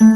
Freud 0.00 0.12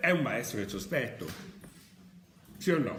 è 0.00 0.10
un 0.10 0.22
maestro 0.22 0.58
del 0.58 0.68
sospetto, 0.68 1.24
sì 2.56 2.72
o 2.72 2.78
no? 2.78 2.96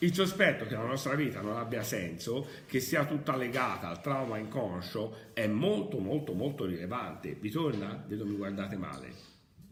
Il 0.00 0.12
sospetto 0.12 0.66
che 0.66 0.74
la 0.74 0.82
nostra 0.82 1.14
vita 1.14 1.40
non 1.40 1.56
abbia 1.56 1.84
senso, 1.84 2.48
che 2.66 2.80
sia 2.80 3.04
tutta 3.04 3.36
legata 3.36 3.86
al 3.86 4.00
trauma 4.00 4.38
inconscio, 4.38 5.30
è 5.34 5.46
molto 5.46 6.00
molto 6.00 6.32
molto 6.32 6.64
rilevante. 6.64 7.34
Vi 7.34 7.50
torna? 7.50 8.04
Vedo 8.08 8.26
mi 8.26 8.34
guardate 8.34 8.76
male. 8.76 9.14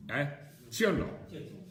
Eh? 0.06 0.28
Sì 0.68 0.84
o 0.84 0.92
no? 0.92 1.65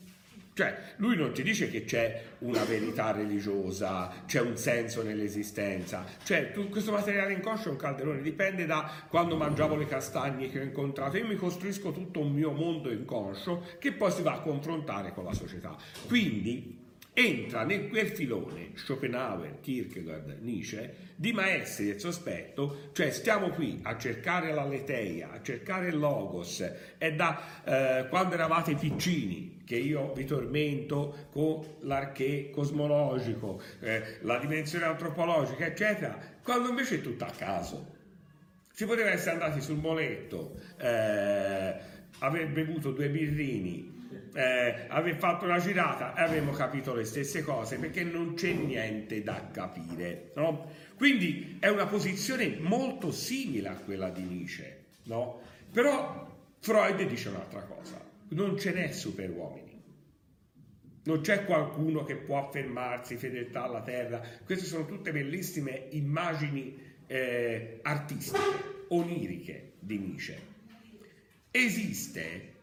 Cioè, 0.55 0.93
lui 0.99 1.17
non 1.17 1.33
ti 1.33 1.43
dice 1.43 1.69
che 1.69 1.83
c'è 1.83 2.21
una 2.39 2.63
verità 2.63 3.11
religiosa, 3.11 4.23
c'è 4.25 4.39
un 4.39 4.55
senso 4.55 5.03
nell'esistenza. 5.03 6.05
Cioè, 6.23 6.53
tu, 6.53 6.69
questo 6.69 6.93
materiale 6.93 7.33
inconscio 7.33 7.67
è 7.67 7.71
un 7.71 7.77
calderone, 7.77 8.21
dipende 8.21 8.65
da 8.65 8.89
quando 9.09 9.35
mangiavo 9.35 9.75
le 9.75 9.85
castagne 9.85 10.49
che 10.49 10.61
ho 10.61 10.63
incontrato. 10.63 11.17
Io 11.17 11.27
mi 11.27 11.35
costruisco 11.35 11.91
tutto 11.91 12.21
un 12.21 12.31
mio 12.31 12.51
mondo 12.51 12.89
inconscio 12.89 13.65
che 13.79 13.91
poi 13.91 14.11
si 14.11 14.21
va 14.21 14.35
a 14.35 14.39
confrontare 14.39 15.11
con 15.11 15.25
la 15.25 15.33
società. 15.33 15.75
Quindi 16.07 16.84
entra 17.17 17.63
nel 17.63 17.87
quel 17.87 18.09
filone 18.09 18.71
Schopenhauer, 18.73 19.61
Kierkegaard, 19.61 20.39
Nietzsche 20.41 21.13
di 21.15 21.31
maestri 21.31 21.85
del 21.85 21.99
sospetto, 21.99 22.89
cioè 22.91 23.09
stiamo 23.11 23.51
qui 23.51 23.79
a 23.83 23.97
cercare 23.97 24.53
la 24.53 24.65
leteia, 24.65 25.31
a 25.31 25.41
cercare 25.41 25.87
il 25.87 25.97
logos, 25.97 26.69
è 26.97 27.13
da 27.13 27.63
eh, 27.63 28.07
quando 28.09 28.33
eravate 28.33 28.75
piccini 28.75 29.61
che 29.65 29.77
io 29.77 30.11
vi 30.11 30.25
tormento 30.25 31.29
con 31.31 31.65
l'arché 31.81 32.49
cosmologico, 32.51 33.61
eh, 33.79 34.17
la 34.21 34.37
dimensione 34.37 34.83
antropologica, 34.83 35.65
eccetera, 35.65 36.19
quando 36.43 36.67
invece 36.67 36.95
è 36.95 37.01
tutto 37.01 37.23
a 37.23 37.31
caso. 37.31 37.93
Si 38.73 38.85
poteva 38.85 39.09
essere 39.09 39.31
andati 39.31 39.61
sul 39.61 39.77
moletto, 39.77 40.59
eh, 40.77 41.75
aver 42.19 42.49
bevuto 42.49 42.91
due 42.91 43.09
birrini, 43.09 43.94
eh, 44.35 44.85
aver 44.89 45.15
fatto 45.15 45.45
una 45.45 45.59
girata 45.59 46.13
e 46.13 46.21
avremmo 46.21 46.51
capito 46.51 46.93
le 46.93 47.05
stesse 47.05 47.41
cose 47.41 47.77
perché 47.77 48.03
non 48.03 48.33
c'è 48.33 48.51
niente 48.51 49.23
da 49.23 49.49
capire. 49.49 50.31
No? 50.35 50.69
Quindi 50.97 51.57
è 51.59 51.69
una 51.69 51.85
posizione 51.87 52.57
molto 52.59 53.11
simile 53.11 53.69
a 53.69 53.77
quella 53.77 54.09
di 54.09 54.23
Nietzsche, 54.23 54.87
no? 55.03 55.41
però 55.71 56.37
Freud 56.59 57.01
dice 57.07 57.29
un'altra 57.29 57.61
cosa, 57.61 58.03
non 58.29 58.59
ce 58.59 58.73
n'è 58.73 58.91
superuomini. 58.91 59.83
Non 61.03 61.21
c'è 61.21 61.45
qualcuno 61.45 62.03
che 62.03 62.15
può 62.15 62.43
affermarsi 62.47 63.15
fedeltà 63.15 63.63
alla 63.63 63.83
terra. 63.83 64.21
Queste 64.43 64.65
sono 64.65 64.87
tutte 64.87 65.11
bellissime 65.11 65.89
immagini 65.91 66.75
eh, 67.05 67.79
artistiche, 67.83 68.85
oniriche 68.87 69.73
di 69.79 69.99
Nietzsche. 69.99 70.53
Esiste 71.51 72.54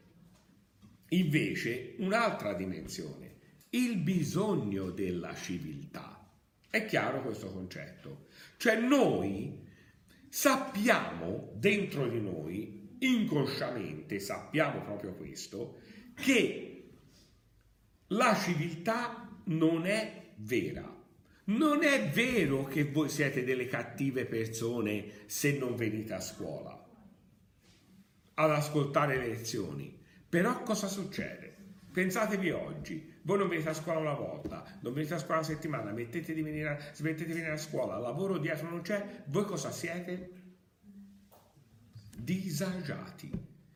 invece 1.13 1.95
un'altra 1.99 2.55
dimensione, 2.55 3.37
il 3.71 3.97
bisogno 3.97 4.91
della 4.91 5.35
civiltà. 5.35 6.19
È 6.69 6.85
chiaro 6.85 7.23
questo 7.23 7.51
concetto? 7.51 8.27
Cioè 8.57 8.79
noi 8.81 9.67
sappiamo 10.29 11.53
dentro 11.57 12.09
di 12.09 12.21
noi, 12.21 12.97
inconsciamente 13.01 14.19
sappiamo 14.19 14.83
proprio 14.83 15.15
questo, 15.15 15.81
che 16.15 16.91
la 18.09 18.35
civiltà 18.35 19.41
non 19.45 19.87
è 19.87 20.33
vera. 20.37 21.01
Non 21.45 21.83
è 21.83 22.09
vero 22.09 22.65
che 22.65 22.85
voi 22.85 23.09
siete 23.09 23.43
delle 23.43 23.67
cattive 23.67 24.27
persone 24.27 25.25
se 25.27 25.59
non 25.59 25.75
venite 25.75 26.13
a 26.15 26.21
scuola 26.21 26.83
ad 28.35 28.51
ascoltare 28.51 29.19
le 29.19 29.29
lezioni. 29.29 30.01
Però 30.33 30.63
cosa 30.63 30.89
succede? 30.89 31.55
Pensatevi 31.93 32.53
oggi, 32.53 33.19
voi 33.21 33.37
non 33.37 33.49
venite 33.49 33.69
a 33.69 33.75
scuola 33.75 33.99
una 33.99 34.15
volta, 34.15 34.65
non 34.81 34.95
venite 34.95 35.13
a 35.13 35.19
scuola 35.19 35.41
una 35.41 35.47
settimana, 35.47 35.93
mettete 35.93 36.33
di 36.33 36.41
venire, 36.41 36.91
smettete 36.95 37.27
di 37.27 37.33
venire 37.35 37.53
a 37.53 37.59
scuola, 37.59 37.99
lavoro 37.99 38.39
dietro 38.39 38.71
non 38.71 38.81
c'è, 38.81 39.25
voi 39.27 39.45
cosa 39.45 39.71
siete? 39.71 40.31
Disagiati. 42.17 43.31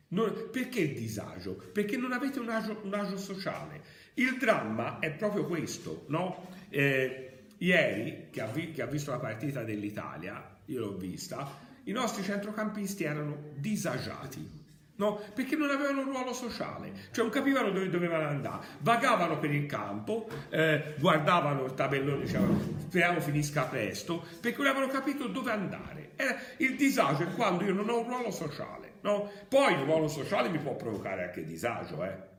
Non, 0.09 0.49
perché 0.51 0.95
disagio? 0.95 1.57
Perché 1.57 1.99
non 1.99 2.13
avete 2.13 2.39
un 2.39 2.49
agio, 2.49 2.81
un 2.85 2.95
agio 2.95 3.19
sociale. 3.19 3.83
Il 4.15 4.39
dramma 4.39 4.99
è 4.99 5.11
proprio 5.13 5.45
questo, 5.45 6.07
no? 6.09 6.49
Eh, 6.71 7.49
ieri, 7.59 8.29
che 8.31 8.41
ha, 8.41 8.47
vi, 8.47 8.71
che 8.71 8.81
ha 8.81 8.87
visto 8.87 9.11
la 9.11 9.19
partita 9.19 9.63
dell'Italia, 9.63 10.57
io 10.65 10.81
l'ho 10.81 10.97
vista, 10.97 11.47
i 11.85 11.93
nostri 11.93 12.23
centrocampisti 12.23 13.05
erano 13.05 13.51
disagiati. 13.57 14.56
No? 14.97 15.21
Perché 15.35 15.57
non 15.57 15.71
avevano 15.71 16.01
un 16.01 16.07
ruolo 16.07 16.33
sociale, 16.33 16.93
cioè 17.11 17.25
non 17.25 17.31
capivano 17.31 17.71
dove 17.71 17.91
dovevano 17.91 18.29
andare, 18.29 18.67
vagavano 18.81 19.39
per 19.39 19.53
il 19.53 19.67
campo, 19.67 20.27
eh, 20.49 20.95
guardavano 20.99 21.65
il 21.65 21.75
tabellone, 21.75 22.23
dicevano 22.23 22.59
speriamo 22.87 23.21
finisca 23.21 23.65
presto, 23.65 24.25
perché 24.41 24.57
non 24.59 24.69
avevano 24.69 24.91
capito 24.91 25.27
dove 25.27 25.51
andare. 25.51 26.13
Era, 26.17 26.35
il 26.59 26.77
disagio 26.77 27.25
è 27.25 27.35
quando 27.35 27.65
io 27.65 27.75
non 27.75 27.91
ho 27.91 28.01
un 28.01 28.09
ruolo 28.09 28.31
sociale, 28.31 28.95
no? 29.03 29.31
Poi 29.49 29.75
il 29.75 29.81
ruolo 29.81 30.09
sociale 30.09 30.49
mi 30.49 30.59
può 30.59 30.75
provocare 30.77 31.25
anche 31.25 31.45
disagio, 31.45 32.03
eh? 32.03 32.35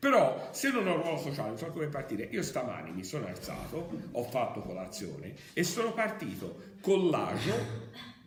Però 0.00 0.48
se 0.50 0.70
non 0.70 0.88
ho 0.88 0.94
un 0.94 1.02
ruolo 1.02 1.18
sociale 1.18 1.48
non 1.50 1.58
so 1.58 1.66
come 1.66 1.88
partire. 1.88 2.26
Io 2.32 2.42
stamani 2.42 2.90
mi 2.90 3.04
sono 3.04 3.26
alzato, 3.26 3.90
ho 4.12 4.22
fatto 4.24 4.62
colazione 4.62 5.34
e 5.52 5.62
sono 5.62 5.92
partito 5.92 6.72
con 6.80 7.10
l'agio 7.10 7.54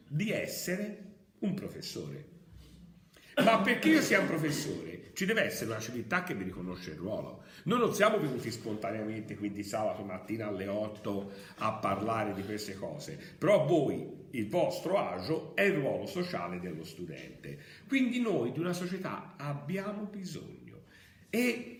di 0.07 0.31
essere 0.31 0.97
un 1.39 1.55
professore. 1.55 2.32
Ma 3.43 3.61
perché 3.61 3.89
io 3.89 4.01
sia 4.01 4.19
un 4.19 4.27
professore 4.27 4.93
ci 5.13 5.25
deve 5.25 5.43
essere 5.43 5.69
una 5.69 5.79
civiltà 5.79 6.23
che 6.23 6.33
mi 6.33 6.43
riconosce 6.43 6.91
il 6.91 6.97
ruolo. 6.97 7.43
Noi 7.65 7.79
non 7.79 7.93
siamo 7.93 8.17
venuti 8.17 8.51
spontaneamente 8.51 9.35
qui 9.37 9.51
di 9.51 9.63
sabato 9.63 10.03
mattina 10.03 10.47
alle 10.47 10.67
8 10.67 11.31
a 11.57 11.73
parlare 11.73 12.33
di 12.33 12.43
queste 12.43 12.73
cose, 12.73 13.17
però 13.37 13.65
voi, 13.65 14.21
il 14.31 14.49
vostro 14.49 14.97
agio 14.97 15.55
è 15.55 15.61
il 15.61 15.75
ruolo 15.75 16.07
sociale 16.07 16.59
dello 16.59 16.83
studente. 16.83 17.59
Quindi 17.87 18.19
noi 18.19 18.51
di 18.51 18.59
una 18.59 18.73
società 18.73 19.35
abbiamo 19.37 20.03
bisogno. 20.03 20.61
E 21.29 21.79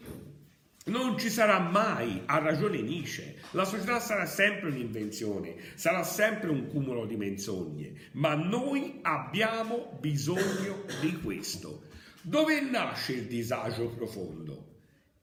non 0.85 1.17
ci 1.17 1.29
sarà 1.29 1.59
mai, 1.59 2.23
ha 2.25 2.39
ragione 2.39 2.81
Nietzsche, 2.81 3.35
la 3.51 3.63
società 3.63 3.99
sarà 3.99 4.25
sempre 4.25 4.69
un'invenzione, 4.69 5.55
sarà 5.75 6.03
sempre 6.03 6.49
un 6.49 6.67
cumulo 6.67 7.05
di 7.05 7.15
menzogne, 7.15 7.93
ma 8.13 8.35
noi 8.35 8.99
abbiamo 9.01 9.97
bisogno 9.99 10.83
di 10.99 11.21
questo. 11.21 11.83
Dove 12.21 12.59
nasce 12.61 13.13
il 13.13 13.27
disagio 13.27 13.89
profondo? 13.89 14.71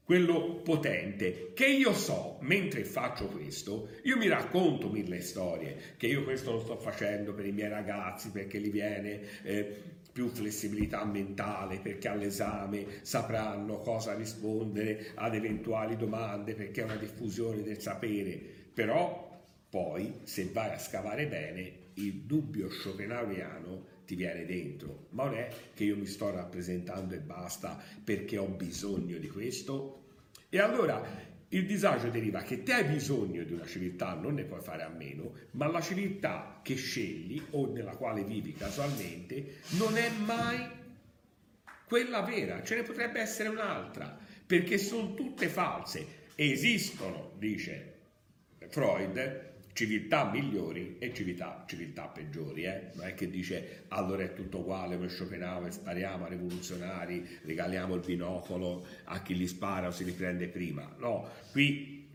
Quello 0.05 0.61
potente, 0.63 1.53
che 1.55 1.67
io 1.67 1.93
so, 1.93 2.39
mentre 2.41 2.85
faccio 2.85 3.27
questo, 3.27 3.91
io 4.03 4.17
mi 4.17 4.29
racconto 4.29 4.89
mille 4.89 5.21
storie, 5.21 5.95
che 5.97 6.09
io 6.09 6.25
questo 6.25 6.53
lo 6.53 6.61
sto 6.61 6.77
facendo 6.77 7.33
per 7.33 7.47
i 7.47 7.53
miei 7.53 7.69
ragazzi, 7.69 8.31
perché 8.31 8.59
li 8.59 8.71
viene... 8.71 9.43
Eh, 9.43 9.83
più 10.13 10.29
flessibilità 10.29 11.05
mentale 11.05 11.79
perché 11.79 12.09
all'esame 12.09 13.01
sapranno 13.03 13.81
cosa 13.81 14.15
rispondere 14.15 15.13
ad 15.15 15.35
eventuali 15.35 15.97
domande 15.97 16.55
perché 16.55 16.83
è 16.83 16.85
una 16.85 16.97
diffusione 16.97 17.63
del 17.63 17.81
sapere, 17.81 18.39
però 18.73 19.29
poi 19.69 20.21
se 20.25 20.51
vai 20.53 20.73
a 20.73 20.79
scavare 20.79 21.27
bene 21.27 21.79
il 21.95 22.23
dubbio 22.23 22.71
schopenhaueriano 22.71 23.99
ti 24.05 24.17
viene 24.17 24.45
dentro, 24.45 25.07
ma 25.11 25.27
non 25.27 25.35
è 25.35 25.49
che 25.75 25.85
io 25.85 25.97
mi 25.97 26.07
sto 26.07 26.31
rappresentando 26.31 27.15
e 27.15 27.21
basta 27.21 27.81
perché 28.03 28.39
ho 28.39 28.47
bisogno 28.47 29.19
di 29.19 29.29
questo. 29.29 29.99
E 30.49 30.59
allora 30.59 31.01
il 31.53 31.67
disagio 31.67 32.11
deriva 32.11 32.43
che 32.43 32.63
te 32.63 32.75
hai 32.75 32.85
bisogno 32.85 33.43
di 33.43 33.53
una 33.53 33.67
civiltà, 33.67 34.15
non 34.15 34.35
ne 34.35 34.45
puoi 34.45 34.61
fare 34.61 34.83
a 34.83 34.89
meno, 34.89 35.33
ma 35.53 35.67
la 35.67 35.81
civiltà 35.81 36.61
che 36.63 36.77
scegli 36.77 37.43
o 37.51 37.67
nella 37.73 37.97
quale 37.97 38.23
vivi 38.23 38.53
casualmente 38.53 39.59
non 39.71 39.97
è 39.97 40.11
mai 40.11 40.79
quella 41.85 42.21
vera, 42.21 42.63
ce 42.63 42.77
ne 42.77 42.83
potrebbe 42.83 43.21
essere 43.21 43.49
un'altra, 43.49 44.17
perché 44.47 44.79
sono 44.79 45.15
tutte 45.15 45.49
false. 45.49 46.19
Esistono, 46.37 47.33
dice 47.37 47.95
Freud, 48.69 49.51
civiltà 49.81 50.29
migliori 50.31 50.97
e 50.99 51.15
civiltà, 51.15 51.65
civiltà 51.67 52.03
peggiori. 52.03 52.65
Eh? 52.65 52.91
Non 52.97 53.07
è 53.07 53.15
che 53.15 53.31
dice 53.31 53.85
allora 53.89 54.25
è 54.25 54.35
tutto 54.35 54.59
uguale 54.59 54.97
come 54.97 55.09
Schopenhauer, 55.09 55.73
spariamo 55.73 56.27
a 56.27 56.29
rivoluzionari, 56.29 57.27
regaliamo 57.45 57.95
il 57.95 58.03
binocolo 58.05 58.85
a 59.05 59.23
chi 59.23 59.35
li 59.35 59.47
spara 59.47 59.87
o 59.87 59.91
si 59.91 60.05
riprende 60.05 60.49
prima. 60.49 60.95
No, 60.99 61.31
qui 61.51 62.07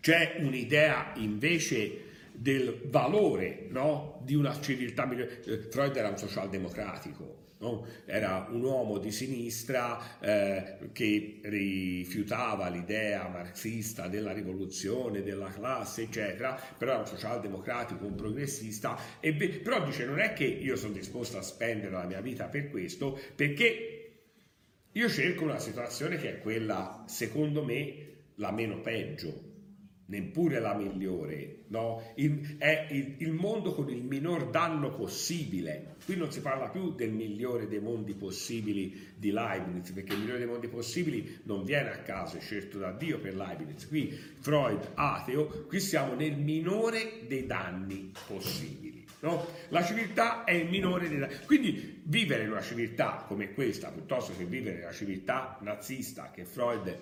c'è 0.00 0.36
un'idea 0.38 1.12
invece 1.16 2.06
del 2.32 2.80
valore 2.86 3.66
no? 3.68 4.22
di 4.24 4.34
una 4.34 4.58
civiltà 4.58 5.04
migliore. 5.04 5.42
Eh, 5.44 5.58
Freud 5.70 5.94
era 5.94 6.08
un 6.08 6.16
socialdemocratico, 6.16 7.47
No? 7.60 7.84
Era 8.04 8.46
un 8.50 8.62
uomo 8.62 8.98
di 8.98 9.10
sinistra 9.10 10.20
eh, 10.20 10.90
che 10.92 11.40
rifiutava 11.42 12.68
l'idea 12.68 13.26
marxista 13.28 14.06
della 14.06 14.32
rivoluzione, 14.32 15.22
della 15.22 15.50
classe, 15.50 16.02
eccetera, 16.02 16.60
però 16.78 16.92
era 16.92 17.00
un 17.00 17.06
socialdemocratico, 17.06 18.06
un 18.06 18.14
progressista, 18.14 18.96
e 19.18 19.34
be- 19.34 19.58
però 19.58 19.84
dice 19.84 20.04
non 20.04 20.20
è 20.20 20.32
che 20.34 20.44
io 20.44 20.76
sono 20.76 20.92
disposto 20.92 21.36
a 21.36 21.42
spendere 21.42 21.90
la 21.90 22.04
mia 22.04 22.20
vita 22.20 22.46
per 22.46 22.70
questo, 22.70 23.18
perché 23.34 23.98
io 24.92 25.08
cerco 25.08 25.44
una 25.44 25.58
situazione 25.58 26.16
che 26.16 26.30
è 26.30 26.40
quella, 26.40 27.04
secondo 27.06 27.64
me, 27.64 28.06
la 28.36 28.52
meno 28.52 28.80
peggio, 28.80 29.57
neppure 30.08 30.58
la 30.58 30.74
migliore, 30.74 31.64
no? 31.68 32.02
il, 32.14 32.56
è 32.58 32.86
il, 32.90 33.16
il, 33.18 33.32
mondo 33.32 33.74
con 33.74 33.90
il 33.90 34.02
minor 34.02 34.48
danno 34.48 34.90
possibile. 34.94 35.96
Qui 36.04 36.16
non 36.16 36.32
si 36.32 36.40
parla 36.40 36.68
più 36.68 36.94
del 36.94 37.10
migliore 37.10 37.68
dei 37.68 37.80
mondi 37.80 38.14
possibili 38.14 39.12
di 39.16 39.30
Leibniz, 39.30 39.90
perché 39.90 40.14
il 40.14 40.20
migliore 40.20 40.38
dei 40.38 40.46
mondi 40.46 40.68
possibili 40.68 41.40
non 41.42 41.62
viene 41.64 41.90
a 41.90 41.98
caso, 41.98 42.38
è 42.38 42.40
scelto 42.40 42.78
da 42.78 42.90
Dio 42.92 43.18
per 43.18 43.36
Leibniz. 43.36 43.86
Qui 43.86 44.08
Freud, 44.08 44.92
ateo, 44.94 45.46
qui 45.66 45.78
siamo 45.78 46.14
nel 46.14 46.36
minore 46.36 47.24
dei 47.26 47.44
danni 47.44 48.12
possibili. 48.26 49.04
No? 49.20 49.46
La 49.68 49.84
civiltà 49.84 50.44
è 50.44 50.52
il 50.52 50.70
minore 50.70 51.08
dei 51.08 51.18
danni. 51.18 51.34
Quindi 51.44 52.00
vivere 52.04 52.44
in 52.44 52.50
una 52.50 52.62
civiltà 52.62 53.24
come 53.26 53.52
questa, 53.52 53.90
piuttosto 53.90 54.32
che 54.34 54.44
vivere 54.44 54.76
in 54.76 54.82
una 54.84 54.92
civiltà 54.92 55.58
nazista 55.60 56.30
che 56.30 56.46
Freud 56.46 56.96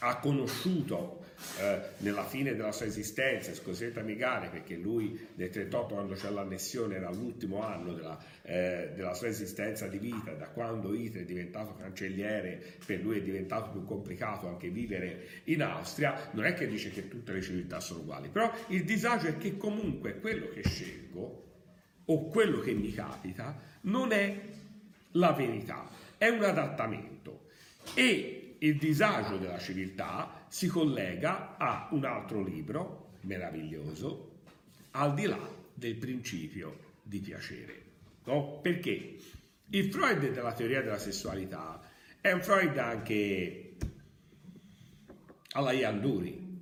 ha 0.00 0.16
conosciuto 0.18 1.19
eh, 1.58 1.80
nella 1.98 2.24
fine 2.24 2.54
della 2.54 2.72
sua 2.72 2.86
esistenza, 2.86 3.54
Scosetta 3.54 4.02
Migare, 4.02 4.48
perché 4.48 4.76
lui 4.76 5.28
nel 5.34 5.50
38 5.50 5.94
quando 5.94 6.14
c'è 6.14 6.30
l'annessione 6.30 6.96
era 6.96 7.10
l'ultimo 7.10 7.62
anno 7.62 7.92
della, 7.94 8.18
eh, 8.42 8.92
della, 8.94 9.14
sua 9.14 9.28
esistenza 9.28 9.86
di 9.86 9.98
vita, 9.98 10.32
da 10.32 10.48
quando 10.48 10.94
Hitler 10.94 11.22
è 11.22 11.26
diventato 11.26 11.74
cancelliere, 11.74 12.62
per 12.84 13.00
lui 13.00 13.18
è 13.18 13.22
diventato 13.22 13.70
più 13.70 13.84
complicato 13.84 14.48
anche 14.48 14.68
vivere 14.68 15.42
in 15.44 15.62
Austria, 15.62 16.30
non 16.32 16.44
è 16.44 16.54
che 16.54 16.66
dice 16.66 16.90
che 16.90 17.08
tutte 17.08 17.32
le 17.32 17.42
civiltà 17.42 17.80
sono 17.80 18.00
uguali, 18.00 18.28
però 18.28 18.52
il 18.68 18.84
disagio 18.84 19.28
è 19.28 19.38
che 19.38 19.56
comunque 19.56 20.18
quello 20.20 20.48
che 20.50 20.62
scelgo 20.62 21.48
o 22.04 22.26
quello 22.28 22.60
che 22.60 22.72
mi 22.72 22.92
capita 22.92 23.58
non 23.82 24.12
è 24.12 24.40
la 25.12 25.32
verità, 25.32 25.88
è 26.16 26.28
un 26.28 26.42
adattamento. 26.42 27.48
E 27.94 28.39
il 28.62 28.76
disagio 28.76 29.36
della 29.36 29.58
civiltà 29.58 30.44
si 30.48 30.66
collega 30.66 31.56
a 31.56 31.88
un 31.92 32.04
altro 32.04 32.42
libro 32.42 33.12
meraviglioso, 33.22 34.38
al 34.92 35.14
di 35.14 35.26
là 35.26 35.48
del 35.72 35.96
principio 35.96 36.88
di 37.02 37.20
piacere. 37.20 37.82
No? 38.24 38.60
Perché 38.60 39.16
il 39.66 39.90
Freud 39.90 40.30
della 40.30 40.52
teoria 40.52 40.82
della 40.82 40.98
sessualità 40.98 41.80
è 42.20 42.32
un 42.32 42.42
Freud 42.42 42.76
anche 42.76 43.76
alla 45.52 45.72
Yanduri, 45.72 46.58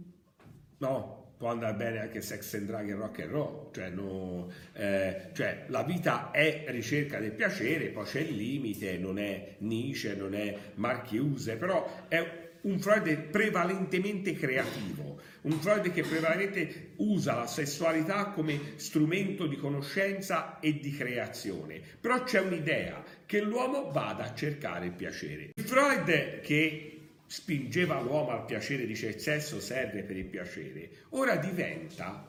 no? 0.78 1.17
Può 1.38 1.50
andare 1.50 1.74
bene 1.74 2.00
anche 2.00 2.20
sex 2.20 2.54
and 2.54 2.66
drug 2.66 2.90
e 2.90 2.94
rock 2.94 3.20
and 3.20 3.30
roll, 3.30 3.72
cioè, 3.72 3.88
no, 3.90 4.50
eh, 4.72 5.30
cioè, 5.32 5.66
la 5.68 5.84
vita 5.84 6.32
è 6.32 6.64
ricerca 6.68 7.20
del 7.20 7.30
piacere, 7.30 7.86
poi 7.88 8.04
c'è 8.04 8.20
il 8.20 8.36
limite, 8.36 8.98
non 8.98 9.20
è 9.20 9.54
Nietzsche, 9.58 10.14
non 10.16 10.34
è 10.34 10.56
Marchiuse, 10.74 11.56
però 11.56 12.06
è 12.08 12.46
un 12.62 12.80
Freud 12.80 13.16
prevalentemente 13.30 14.32
creativo, 14.32 15.20
un 15.42 15.52
Freud 15.60 15.92
che 15.92 16.02
prevalentemente 16.02 16.90
usa 16.96 17.36
la 17.36 17.46
sessualità 17.46 18.30
come 18.30 18.72
strumento 18.74 19.46
di 19.46 19.56
conoscenza 19.56 20.58
e 20.58 20.80
di 20.80 20.90
creazione, 20.90 21.80
però 22.00 22.24
c'è 22.24 22.40
un'idea 22.40 23.04
che 23.24 23.40
l'uomo 23.40 23.92
vada 23.92 24.24
a 24.24 24.34
cercare 24.34 24.86
il 24.86 24.92
piacere. 24.92 25.50
Il 25.54 25.64
Freud 25.64 26.40
che 26.40 26.97
spingeva 27.28 28.00
l'uomo 28.00 28.30
al 28.30 28.46
piacere, 28.46 28.86
dice 28.86 29.08
il 29.08 29.20
sesso 29.20 29.60
serve 29.60 30.02
per 30.02 30.16
il 30.16 30.24
piacere, 30.24 30.90
ora 31.10 31.36
diventa 31.36 32.26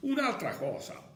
un'altra 0.00 0.56
cosa. 0.56 1.12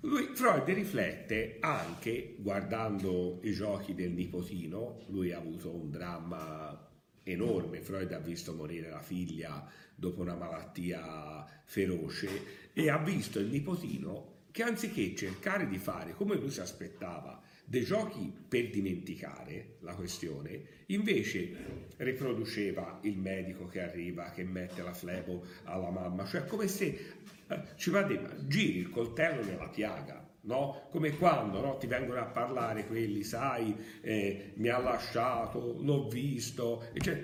Lui, 0.00 0.28
Freud 0.34 0.68
riflette 0.68 1.56
anche 1.60 2.36
guardando 2.38 3.40
i 3.44 3.52
giochi 3.52 3.94
del 3.94 4.10
nipotino, 4.10 5.00
lui 5.08 5.32
ha 5.32 5.38
avuto 5.38 5.74
un 5.74 5.90
dramma 5.90 6.90
enorme, 7.22 7.80
Freud 7.80 8.12
ha 8.12 8.18
visto 8.18 8.52
morire 8.52 8.90
la 8.90 9.00
figlia 9.00 9.66
dopo 9.94 10.20
una 10.20 10.34
malattia 10.34 11.46
feroce 11.64 12.72
e 12.74 12.90
ha 12.90 12.98
visto 12.98 13.38
il 13.38 13.46
nipotino 13.46 14.32
che 14.50 14.62
anziché 14.62 15.14
cercare 15.14 15.66
di 15.66 15.78
fare 15.78 16.12
come 16.12 16.36
lui 16.36 16.50
si 16.50 16.60
aspettava 16.60 17.40
dei 17.64 17.84
giochi 17.84 18.30
per 18.46 18.68
dimenticare 18.68 19.76
la 19.80 19.94
questione, 19.94 20.62
invece 20.88 21.83
riproduceva 21.98 22.98
il 23.02 23.18
medico 23.18 23.66
che 23.66 23.82
arriva, 23.82 24.30
che 24.30 24.44
mette 24.44 24.82
la 24.82 24.92
flebo 24.92 25.44
alla 25.64 25.90
mamma, 25.90 26.24
cioè 26.24 26.44
come 26.44 26.68
se 26.68 27.14
eh, 27.46 27.62
ci 27.76 27.90
va 27.90 28.06
giri 28.46 28.78
il 28.78 28.90
coltello 28.90 29.44
nella 29.44 29.68
piaga. 29.68 30.22
No? 30.46 30.88
Come 30.90 31.16
quando 31.16 31.60
no? 31.62 31.78
ti 31.78 31.86
vengono 31.86 32.20
a 32.20 32.26
parlare 32.26 32.86
quelli, 32.86 33.22
sai, 33.22 33.74
eh, 34.02 34.52
mi 34.56 34.68
ha 34.68 34.76
lasciato, 34.76 35.78
l'ho 35.80 36.06
visto, 36.06 36.86
e 36.92 37.00
cioè, 37.00 37.22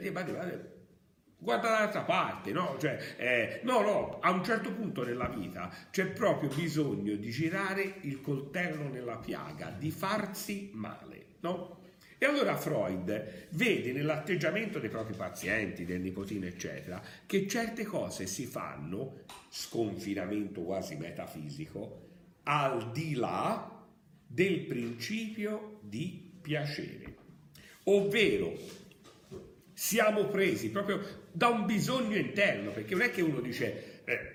guarda 1.41 1.69
dall'altra 1.69 2.03
parte, 2.03 2.53
no? 2.53 2.77
Cioè, 2.79 2.99
eh, 3.17 3.61
no, 3.65 3.81
no, 3.81 4.19
a 4.21 4.31
un 4.31 4.45
certo 4.45 4.73
punto 4.73 5.05
nella 5.05 5.29
vita 5.29 5.71
c'è 5.91 6.07
proprio 6.07 6.49
bisogno 6.49 7.15
di 7.17 7.31
girare 7.31 7.97
il 8.03 8.21
coltello 8.21 8.89
nella 8.89 9.17
piaga, 9.17 9.71
di 9.71 9.91
farsi 9.91 10.71
male, 10.75 11.37
no? 11.41 11.80
E 12.23 12.27
allora 12.27 12.55
Freud 12.55 13.47
vede 13.49 13.93
nell'atteggiamento 13.93 14.79
dei 14.79 14.91
propri 14.91 15.15
pazienti, 15.15 15.87
del 15.87 16.03
nipotino, 16.03 16.45
eccetera, 16.45 17.03
che 17.25 17.49
certe 17.49 17.85
cose 17.85 18.27
si 18.27 18.45
fanno, 18.45 19.23
sconfinamento 19.49 20.61
quasi 20.61 20.97
metafisico, 20.97 22.09
al 22.43 22.93
di 22.93 23.15
là 23.15 23.87
del 24.27 24.67
principio 24.67 25.79
di 25.81 26.31
piacere. 26.43 27.15
Ovvero 27.85 28.53
siamo 29.73 30.27
presi 30.27 30.69
proprio 30.69 31.01
da 31.33 31.49
un 31.49 31.65
bisogno 31.65 32.17
interno, 32.17 32.71
perché 32.71 32.95
non 32.97 33.05
è 33.05 33.11
che 33.11 33.23
uno 33.23 33.41
dice 33.41 34.03
eh, 34.05 34.33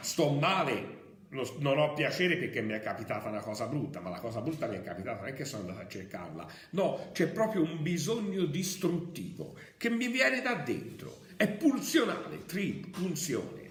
sto 0.00 0.30
male, 0.30 0.97
non 1.30 1.78
ho 1.78 1.92
piacere 1.92 2.36
perché 2.36 2.62
mi 2.62 2.72
è 2.72 2.80
capitata 2.80 3.28
una 3.28 3.40
cosa 3.40 3.66
brutta, 3.66 4.00
ma 4.00 4.08
la 4.08 4.20
cosa 4.20 4.40
brutta 4.40 4.66
mi 4.66 4.76
è 4.76 4.82
capitata, 4.82 5.20
non 5.20 5.28
è 5.28 5.34
che 5.34 5.44
sono 5.44 5.62
andato 5.62 5.80
a 5.80 5.88
cercarla, 5.88 6.50
no, 6.70 7.10
c'è 7.12 7.28
proprio 7.28 7.62
un 7.62 7.82
bisogno 7.82 8.44
distruttivo 8.46 9.56
che 9.76 9.90
mi 9.90 10.08
viene 10.08 10.40
da 10.40 10.54
dentro, 10.54 11.20
è 11.36 11.48
pulsionale, 11.48 12.44
trip, 12.46 12.90
pulsione, 12.90 13.70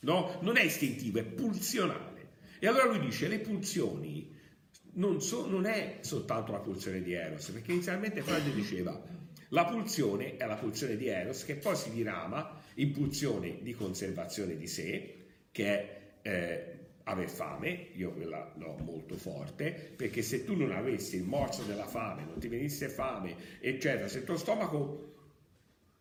no? 0.00 0.38
Non 0.42 0.56
è 0.56 0.62
istintivo, 0.62 1.18
è 1.18 1.24
pulsionale. 1.24 2.16
E 2.58 2.66
allora 2.66 2.86
lui 2.86 3.00
dice 3.00 3.28
le 3.28 3.38
pulsioni 3.38 4.36
non, 4.94 5.22
so, 5.22 5.46
non 5.46 5.64
è 5.64 5.98
soltanto 6.00 6.52
la 6.52 6.58
pulsione 6.58 7.02
di 7.02 7.12
Eros, 7.12 7.48
perché 7.50 7.72
inizialmente 7.72 8.22
Freud 8.22 8.52
diceva 8.52 9.00
la 9.52 9.64
pulsione 9.64 10.36
è 10.36 10.44
la 10.44 10.56
pulsione 10.56 10.96
di 10.96 11.06
Eros 11.06 11.44
che 11.44 11.54
poi 11.54 11.74
si 11.74 11.90
dirama 11.90 12.60
in 12.74 12.92
pulsione 12.92 13.58
di 13.62 13.74
conservazione 13.74 14.56
di 14.56 14.66
sé, 14.66 15.14
che 15.50 15.66
è 15.66 15.98
eh, 16.22 16.77
aver 17.08 17.28
fame, 17.28 17.88
io 17.94 18.12
quella 18.12 18.52
l'ho 18.56 18.76
molto 18.78 19.16
forte, 19.16 19.70
perché 19.96 20.22
se 20.22 20.44
tu 20.44 20.56
non 20.56 20.72
avessi 20.72 21.16
il 21.16 21.24
morso 21.24 21.62
della 21.62 21.86
fame, 21.86 22.24
non 22.24 22.38
ti 22.38 22.48
venisse 22.48 22.88
fame, 22.88 23.34
eccetera, 23.60 24.08
se 24.08 24.18
il 24.18 24.24
tuo 24.24 24.36
stomaco 24.36 25.14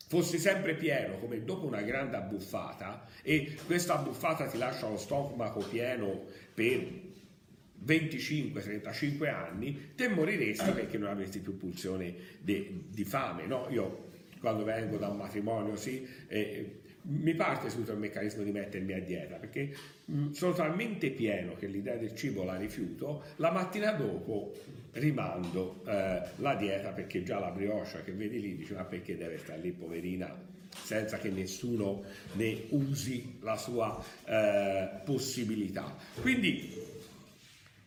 fosse 0.08 0.38
sempre 0.38 0.76
pieno, 0.76 1.18
come 1.18 1.44
dopo 1.44 1.66
una 1.66 1.82
grande 1.82 2.18
abbuffata, 2.18 3.08
e 3.22 3.58
questa 3.66 3.98
abbuffata 4.00 4.48
ti 4.48 4.58
lascia 4.58 4.88
lo 4.88 4.98
stomaco 4.98 5.60
pieno 5.60 6.26
per 6.54 7.06
25-35 7.86 9.30
anni, 9.30 9.94
te 9.96 10.08
moriresti 10.10 10.72
perché 10.72 10.98
non 10.98 11.10
avresti 11.10 11.40
più 11.40 11.58
pulsione 11.58 12.14
di, 12.40 12.86
di 12.90 13.04
fame. 13.04 13.46
No? 13.46 13.68
Io 13.70 14.06
quando 14.40 14.64
vengo 14.64 14.98
da 14.98 15.08
un 15.10 15.18
matrimonio, 15.18 15.76
sì, 15.76 16.08
eh, 16.28 16.82
mi 17.10 17.34
parte 17.36 17.70
subito 17.70 17.94
il 17.94 18.00
meccanismo 18.00 18.44
di 18.44 18.52
mettermi 18.52 18.94
a 18.94 19.02
dieta 19.02 19.36
perché 19.36 19.74
mh, 20.06 20.32
sono 20.32 20.54
talmente 20.54 21.10
pieno 21.12 21.56
che 21.56 21.68
l'idea 21.68 21.96
del 21.96 22.16
cibo 22.16 22.44
la 22.44 22.56
rifiuto, 22.56 23.24
la 23.38 23.52
mattina 23.52 23.92
dopo 23.92 24.54
rimando 24.94 25.84
eh, 25.86 26.22
la 26.36 26.56
dieta 26.56 26.90
perché 26.90 27.24
già 27.24 27.40
la 27.40 27.52
brioche 27.52 28.04
che 28.04 28.12
vedi 28.12 28.42
lì 28.42 28.56
dice 28.56 28.74
ma 28.74 28.84
perché 28.84 29.16
deve 29.16 29.38
stare 29.38 29.62
lì 29.62 29.72
poverina 29.72 30.56
senza 30.84 31.18
che 31.18 31.30
nessuno 31.30 32.04
ne 32.34 32.66
usi 32.70 33.38
la 33.42 33.58
sua 33.58 34.04
eh, 34.26 34.90
possibilità. 35.04 35.96
Quindi 36.22 36.86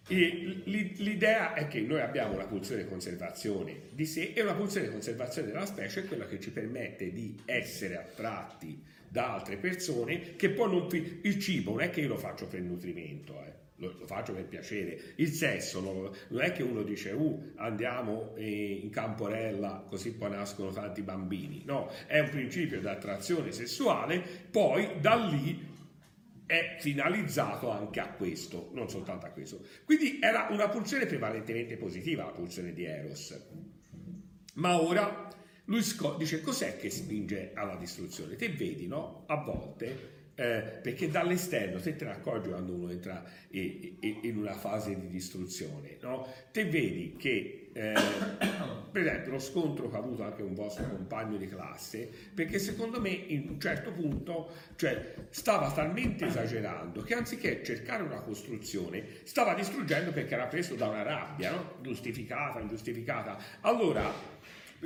l'idea 0.09 1.55
è 1.55 1.69
che 1.69 1.83
noi 1.83 2.01
abbiamo 2.01 2.35
una 2.35 2.47
pulsione 2.47 2.83
di 2.83 2.89
conservazione 2.89 3.83
di 3.91 4.05
sé 4.07 4.33
e 4.35 4.43
una 4.43 4.55
pulsione 4.55 4.87
di 4.87 4.93
conservazione 4.93 5.47
della 5.47 5.67
specie 5.67 6.01
è 6.01 6.05
quella 6.07 6.27
che 6.27 6.41
ci 6.41 6.51
permette 6.51 7.13
di 7.13 7.41
essere 7.45 7.97
attratti 7.97 8.83
da 9.11 9.35
altre 9.35 9.57
persone 9.57 10.37
che 10.37 10.51
poi 10.51 10.71
non 10.71 10.89
il 10.93 11.39
cibo 11.41 11.73
non 11.73 11.81
è 11.81 11.91
che 11.91 12.01
io 12.01 12.09
lo 12.09 12.17
faccio 12.17 12.47
per 12.47 12.61
nutrimento 12.61 13.33
eh. 13.43 13.53
lo, 13.77 13.97
lo, 13.99 14.07
faccio 14.07 14.33
per 14.33 14.47
piacere. 14.47 15.15
Il 15.17 15.31
sesso 15.31 15.81
non, 15.81 16.11
non 16.29 16.43
è 16.43 16.53
che 16.53 16.63
uno 16.63 16.83
dice 16.83 17.11
uh, 17.11 17.53
andiamo 17.57 18.35
in 18.37 18.89
camporella 18.91 19.85
così 19.89 20.13
poi 20.13 20.31
nascono 20.31 20.71
tanti 20.71 21.03
bambini, 21.03 21.63
no, 21.65 21.91
è 22.07 22.21
un 22.21 22.29
principio 22.29 22.79
di 22.79 22.87
attrazione 22.87 23.51
sessuale, 23.51 24.23
poi 24.51 25.01
da 25.01 25.17
lì 25.17 25.69
è 26.47 26.77
finalizzato 26.79 27.71
anche 27.71 28.01
a 28.01 28.11
questo, 28.11 28.71
non 28.75 28.89
soltanto 28.89 29.27
a 29.27 29.31
questo. 29.31 29.65
Quindi 29.85 30.19
era 30.21 30.49
una 30.51 30.69
pulsione 30.69 31.07
prevalentemente 31.07 31.77
positiva, 31.77 32.25
la 32.25 32.31
pulsione 32.31 32.73
di 32.73 32.85
Eros. 32.85 33.41
Ma 34.55 34.81
ora 34.81 35.29
lui 35.71 35.85
dice 36.19 36.41
cos'è 36.41 36.77
che 36.77 36.91
spinge 36.91 37.53
alla 37.55 37.77
distruzione? 37.77 38.35
Te 38.35 38.49
vedi, 38.49 38.89
no? 38.89 39.23
A 39.27 39.37
volte 39.37 40.19
eh, 40.41 40.63
perché 40.83 41.11
dall'esterno 41.11 41.79
te 41.81 41.97
te 41.97 42.07
ne 42.07 42.13
accorgi 42.13 42.49
quando 42.49 42.73
uno 42.73 42.91
entra 42.91 43.23
in 43.51 44.37
una 44.37 44.55
fase 44.55 44.99
di 44.99 45.09
distruzione, 45.09 45.99
no? 46.01 46.27
Te 46.51 46.65
vedi 46.65 47.15
che, 47.17 47.69
eh, 47.73 47.93
per 48.91 49.03
esempio, 49.07 49.33
lo 49.33 49.39
scontro 49.39 49.91
che 49.91 49.97
ha 49.97 49.99
avuto 49.99 50.25
anche 50.25 50.41
un 50.41 50.55
vostro 50.55 50.89
compagno 50.89 51.37
di 51.37 51.47
classe, 51.47 52.09
perché 52.35 52.59
secondo 52.59 53.01
me 53.01 53.11
in 53.11 53.51
un 53.51 53.61
certo 53.61 53.93
punto, 53.93 54.51
cioè, 54.77 55.15
stava 55.29 55.71
talmente 55.73 56.25
esagerando 56.25 57.03
che 57.03 57.15
anziché 57.15 57.63
cercare 57.63 58.03
una 58.03 58.23
costruzione, 58.23 59.05
stava 59.25 59.53
distruggendo 59.53 60.11
perché 60.11 60.35
era 60.35 60.47
preso 60.47 60.75
da 60.75 60.89
una 60.89 61.03
rabbia, 61.03 61.51
no? 61.51 61.75
Giustificata, 61.83 62.61
ingiustificata. 62.61 63.37
Allora, 63.61 64.11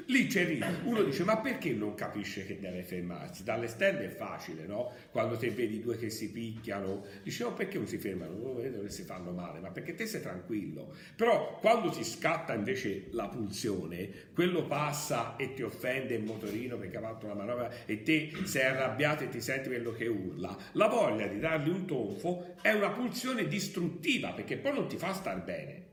Lì 0.06 0.26
c'è 0.26 0.44
lì, 0.44 0.60
uno 0.82 1.04
dice 1.04 1.22
ma 1.22 1.36
perché 1.38 1.70
non 1.70 1.94
capisce 1.94 2.44
che 2.44 2.58
deve 2.58 2.82
fermarsi? 2.82 3.44
Dall'esterno 3.44 4.00
è 4.00 4.08
facile, 4.08 4.66
no? 4.66 4.90
Quando 5.12 5.36
te 5.36 5.50
vedi 5.50 5.80
due 5.80 5.96
che 5.96 6.10
si 6.10 6.32
picchiano, 6.32 7.04
dici 7.22 7.44
oh 7.44 7.52
perché 7.52 7.78
non 7.78 7.86
si 7.86 7.98
fermano? 7.98 8.36
Non 8.36 8.56
vedo 8.56 8.82
che 8.82 8.90
si 8.90 9.04
fanno 9.04 9.30
male, 9.30 9.60
ma 9.60 9.70
perché 9.70 9.94
te 9.94 10.06
sei 10.06 10.20
tranquillo. 10.20 10.92
Però 11.14 11.60
quando 11.60 11.90
ti 11.90 12.02
scatta 12.02 12.54
invece 12.54 13.06
la 13.10 13.28
pulsione, 13.28 14.10
quello 14.34 14.66
passa 14.66 15.36
e 15.36 15.54
ti 15.54 15.62
offende 15.62 16.14
il 16.14 16.24
motorino 16.24 16.76
perché 16.76 16.96
ha 16.96 17.00
fatto 17.00 17.26
una 17.26 17.34
manovra 17.34 17.70
e 17.86 18.02
te 18.02 18.32
sei 18.42 18.64
arrabbiato 18.64 19.22
e 19.22 19.28
ti 19.28 19.40
senti 19.40 19.68
quello 19.68 19.92
che 19.92 20.08
urla, 20.08 20.56
la 20.72 20.88
voglia 20.88 21.28
di 21.28 21.38
dargli 21.38 21.68
un 21.68 21.86
tonfo 21.86 22.56
è 22.62 22.72
una 22.72 22.90
pulsione 22.90 23.46
distruttiva 23.46 24.32
perché 24.32 24.56
poi 24.56 24.74
non 24.74 24.88
ti 24.88 24.96
fa 24.96 25.12
star 25.12 25.40
bene 25.40 25.92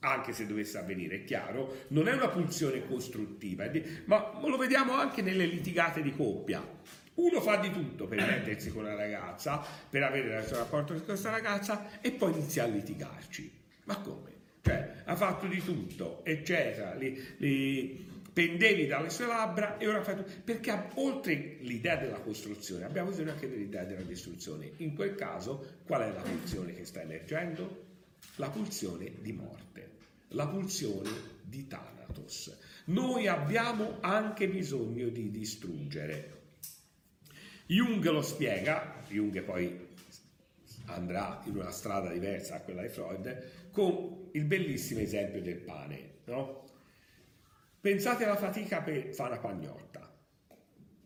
anche 0.00 0.32
se 0.32 0.46
dovesse 0.46 0.78
avvenire, 0.78 1.16
è 1.16 1.24
chiaro, 1.24 1.84
non 1.88 2.08
è 2.08 2.12
una 2.12 2.28
pulsione 2.28 2.86
costruttiva, 2.86 3.68
ma 4.04 4.38
lo 4.44 4.56
vediamo 4.56 4.94
anche 4.94 5.22
nelle 5.22 5.46
litigate 5.46 6.02
di 6.02 6.14
coppia. 6.14 6.76
Uno 7.14 7.40
fa 7.40 7.56
di 7.56 7.72
tutto 7.72 8.06
per 8.06 8.18
mettersi 8.18 8.70
con 8.70 8.84
la 8.84 8.94
ragazza, 8.94 9.64
per 9.90 10.04
avere 10.04 10.38
il 10.38 10.46
suo 10.46 10.58
rapporto 10.58 10.94
con 10.94 11.04
questa 11.04 11.30
ragazza 11.30 12.00
e 12.00 12.12
poi 12.12 12.32
inizia 12.32 12.62
a 12.62 12.68
litigarci. 12.68 13.50
Ma 13.84 13.96
come? 13.98 14.36
Cioè, 14.62 15.02
ha 15.04 15.16
fatto 15.16 15.46
di 15.46 15.60
tutto, 15.62 16.24
eccetera, 16.24 16.94
li, 16.94 17.20
li 17.38 18.06
pendevi 18.32 18.86
dalle 18.86 19.10
sue 19.10 19.26
labbra 19.26 19.78
e 19.78 19.88
ora 19.88 20.00
fa 20.00 20.14
tutto. 20.14 20.30
Perché 20.44 20.90
oltre 20.94 21.56
l'idea 21.60 21.96
della 21.96 22.20
costruzione 22.20 22.84
abbiamo 22.84 23.10
bisogno 23.10 23.32
anche 23.32 23.48
dell'idea 23.48 23.82
della 23.82 24.02
distruzione. 24.02 24.70
In 24.76 24.94
quel 24.94 25.16
caso, 25.16 25.78
qual 25.84 26.02
è 26.02 26.12
la 26.12 26.22
pulsione 26.22 26.72
che 26.72 26.84
sta 26.84 27.02
emergendo? 27.02 27.86
La 28.36 28.50
pulsione 28.50 29.12
di 29.20 29.32
morte 29.32 29.68
la 30.32 30.46
pulsione 30.46 31.10
di 31.42 31.66
Thanatos. 31.66 32.56
Noi 32.86 33.26
abbiamo 33.26 33.98
anche 34.00 34.48
bisogno 34.48 35.08
di 35.08 35.30
distruggere. 35.30 36.36
Jung 37.66 38.04
lo 38.04 38.22
spiega, 38.22 39.02
Jung 39.08 39.40
poi 39.42 39.86
andrà 40.86 41.42
in 41.44 41.56
una 41.56 41.70
strada 41.70 42.10
diversa 42.10 42.56
a 42.56 42.60
quella 42.60 42.82
di 42.82 42.88
Freud, 42.88 43.70
con 43.70 44.30
il 44.32 44.44
bellissimo 44.44 45.00
esempio 45.00 45.42
del 45.42 45.58
pane. 45.58 46.16
No? 46.24 46.66
Pensate 47.80 48.24
alla 48.24 48.36
fatica 48.36 48.82
per 48.82 49.14
fare 49.14 49.32
una 49.32 49.40
pagnotta. 49.40 50.16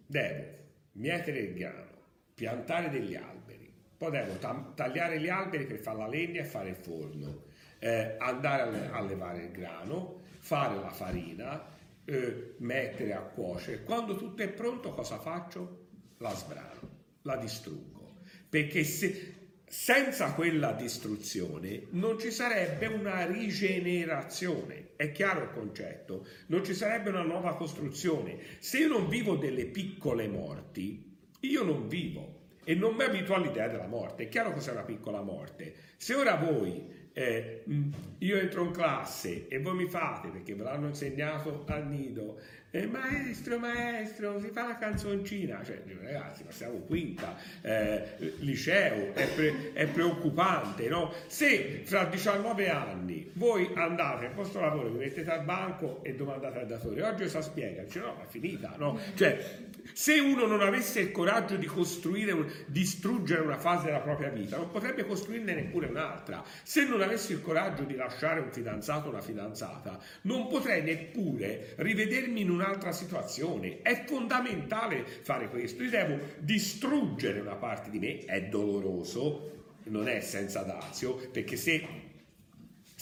Devo 0.06 0.60
mietere 0.92 1.40
il 1.40 1.54
grano, 1.54 2.00
piantare 2.34 2.90
degli 2.90 3.14
alberi, 3.14 3.71
poi 4.02 4.10
devo 4.10 4.36
tagliare 4.74 5.20
gli 5.20 5.28
alberi 5.28 5.64
per 5.64 5.78
fare 5.78 5.98
la 5.98 6.08
legna 6.08 6.40
e 6.40 6.44
fare 6.44 6.70
il 6.70 6.74
forno 6.74 7.44
eh, 7.78 8.16
andare 8.18 8.88
a 8.88 8.96
allevare 8.96 9.44
il 9.44 9.50
grano, 9.52 10.22
fare 10.40 10.74
la 10.80 10.90
farina, 10.90 11.68
eh, 12.04 12.54
mettere 12.58 13.12
a 13.12 13.20
cuocere. 13.20 13.84
Quando 13.84 14.16
tutto 14.16 14.42
è 14.42 14.48
pronto 14.48 14.92
cosa 14.92 15.20
faccio? 15.20 15.86
La 16.18 16.34
sbrano, 16.34 16.88
la 17.22 17.36
distruggo. 17.36 18.16
Perché 18.48 18.82
se, 18.82 19.34
senza 19.68 20.32
quella 20.32 20.72
distruzione 20.72 21.86
non 21.90 22.18
ci 22.18 22.32
sarebbe 22.32 22.86
una 22.86 23.24
rigenerazione, 23.24 24.94
è 24.96 25.12
chiaro 25.12 25.44
il 25.44 25.52
concetto, 25.52 26.26
non 26.46 26.64
ci 26.64 26.74
sarebbe 26.74 27.10
una 27.10 27.22
nuova 27.22 27.54
costruzione. 27.54 28.38
Se 28.58 28.78
io 28.78 28.88
non 28.88 29.08
vivo 29.08 29.36
delle 29.36 29.66
piccole 29.66 30.26
morti, 30.26 31.18
io 31.38 31.62
non 31.62 31.86
vivo 31.86 32.40
e 32.64 32.74
non 32.74 32.94
mi 32.94 33.04
abituo 33.04 33.34
all'idea 33.34 33.68
della 33.68 33.86
morte. 33.86 34.24
È 34.24 34.28
chiaro 34.28 34.52
cos'è 34.52 34.72
una 34.72 34.82
piccola 34.82 35.20
morte. 35.20 35.74
Se 35.96 36.14
ora 36.14 36.36
voi 36.36 37.00
eh, 37.12 37.64
mm, 37.68 37.90
io 38.18 38.38
entro 38.38 38.64
in 38.64 38.70
classe 38.70 39.48
e 39.48 39.60
voi 39.60 39.74
mi 39.74 39.86
fate 39.86 40.28
perché 40.28 40.54
ve 40.54 40.64
l'hanno 40.64 40.88
insegnato 40.88 41.64
al 41.66 41.86
nido 41.86 42.40
eh, 42.74 42.86
maestro, 42.86 43.58
maestro, 43.58 44.40
si 44.40 44.48
fa 44.48 44.66
la 44.66 44.78
canzoncina, 44.78 45.62
cioè 45.62 45.82
ragazzi, 46.00 46.42
passiamo 46.42 46.78
quinta, 46.78 47.36
eh, 47.60 48.16
liceo, 48.38 49.12
è, 49.12 49.28
pre- 49.28 49.72
è 49.74 49.86
preoccupante, 49.86 50.88
no? 50.88 51.12
Se 51.26 51.82
fra 51.84 52.06
19 52.06 52.70
anni 52.70 53.30
voi 53.34 53.70
andate 53.74 54.24
al 54.24 54.32
vostro 54.32 54.62
lavoro, 54.62 54.88
vi 54.88 55.00
mettete 55.00 55.30
al 55.30 55.44
banco 55.44 56.02
e 56.02 56.14
domandate 56.14 56.60
al 56.60 56.66
datore, 56.66 57.02
oggi 57.02 57.24
cosa 57.24 57.42
spiega? 57.42 57.82
Dice 57.82 58.00
no, 58.00 58.14
ma 58.16 58.22
è 58.22 58.26
finita, 58.26 58.74
no? 58.78 58.98
Cioè, 59.16 59.68
se 59.92 60.18
uno 60.18 60.46
non 60.46 60.62
avesse 60.62 61.00
il 61.00 61.10
coraggio 61.10 61.56
di 61.56 61.66
costruire, 61.66 62.64
distruggere 62.66 63.42
una 63.42 63.58
fase 63.58 63.86
della 63.86 64.00
propria 64.00 64.30
vita, 64.30 64.56
non 64.56 64.70
potrebbe 64.70 65.04
costruirne 65.04 65.54
neppure 65.54 65.88
un'altra. 65.88 66.42
Se 66.62 66.86
non 66.86 67.02
avessi 67.02 67.32
il 67.32 67.42
coraggio 67.42 67.82
di 67.82 67.96
lasciare 67.96 68.40
un 68.40 68.50
fidanzato 68.50 69.08
o 69.08 69.10
una 69.10 69.20
fidanzata, 69.20 69.98
non 70.22 70.46
potrei 70.48 70.82
neppure 70.82 71.74
rivedermi 71.76 72.40
in 72.40 72.50
una 72.50 72.61
un'altra 72.62 72.92
situazione. 72.92 73.82
È 73.82 74.04
fondamentale 74.06 75.04
fare 75.04 75.48
questo. 75.48 75.82
Io 75.82 75.90
devo 75.90 76.18
distruggere 76.38 77.40
una 77.40 77.56
parte 77.56 77.90
di 77.90 77.98
me, 77.98 78.24
è 78.24 78.44
doloroso, 78.44 79.50
non 79.84 80.08
è 80.08 80.20
senza 80.20 80.62
dazio, 80.62 81.14
perché 81.30 81.56
se 81.56 82.10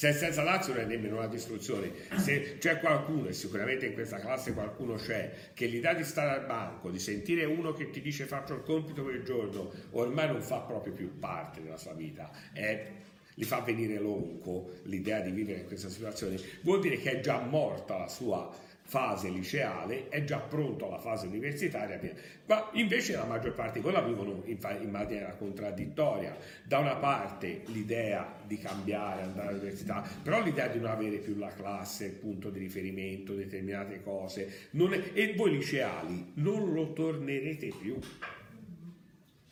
se 0.01 0.15
senza 0.15 0.43
dazio 0.43 0.73
non 0.73 0.85
è 0.85 0.87
nemmeno 0.87 1.19
una 1.19 1.27
distruzione. 1.27 1.93
Se 2.17 2.57
c'è 2.57 2.81
qualcuno, 2.81 3.29
e 3.29 3.35
sicuramente 3.35 3.85
in 3.85 3.93
questa 3.93 4.17
classe 4.17 4.55
qualcuno 4.55 4.95
c'è, 4.95 5.51
che 5.53 5.67
l'idea 5.67 5.93
di 5.93 6.05
stare 6.05 6.31
al 6.41 6.47
banco, 6.47 6.91
di 6.91 6.99
sentire 6.99 7.45
uno 7.45 7.75
che 7.75 7.91
ti 7.91 8.01
dice 8.01 8.25
faccio 8.25 8.55
il 8.55 8.63
compito 8.63 9.07
il 9.11 9.23
giorno, 9.25 9.71
ormai 9.91 10.29
non 10.29 10.41
fa 10.41 10.61
proprio 10.61 10.95
più 10.95 11.19
parte 11.19 11.61
della 11.61 11.77
sua 11.77 11.93
vita, 11.93 12.31
è, 12.55 12.91
gli 13.35 13.45
fa 13.45 13.61
venire 13.61 13.99
lonco 13.99 14.71
l'idea 14.85 15.21
di 15.21 15.33
vivere 15.33 15.61
in 15.61 15.67
questa 15.67 15.91
situazione, 15.91 16.41
vuol 16.63 16.81
dire 16.81 16.97
che 16.97 17.19
è 17.19 17.21
già 17.21 17.39
morta 17.41 17.99
la 17.99 18.09
sua 18.09 18.51
fase 18.91 19.29
liceale, 19.29 20.09
è 20.09 20.25
già 20.25 20.39
pronto 20.39 20.89
alla 20.89 20.99
fase 20.99 21.29
universitaria, 21.29 22.01
ma 22.47 22.71
invece 22.73 23.15
la 23.15 23.25
maggior 23.25 23.55
parte 23.55 23.75
di 23.75 23.83
quella 23.83 24.01
vivono 24.01 24.43
in, 24.47 24.59
in, 24.81 24.91
maniera 24.91 25.33
contraddittoria. 25.35 26.37
Da 26.65 26.79
una 26.79 26.97
parte 26.97 27.63
l'idea 27.67 28.39
di 28.45 28.59
cambiare, 28.59 29.23
andare 29.23 29.51
all'università, 29.51 30.05
però 30.21 30.43
l'idea 30.43 30.67
di 30.67 30.81
non 30.81 30.91
avere 30.91 31.19
più 31.19 31.39
la 31.39 31.55
classe, 31.55 32.07
il 32.07 32.13
punto 32.15 32.51
di 32.51 32.59
riferimento, 32.59 33.35
determinate 33.35 34.03
cose, 34.03 34.69
è, 34.73 35.11
e 35.13 35.35
voi 35.37 35.53
liceali 35.53 36.33
non 36.35 36.73
lo 36.73 36.93
tornerete 36.93 37.73
più. 37.81 37.97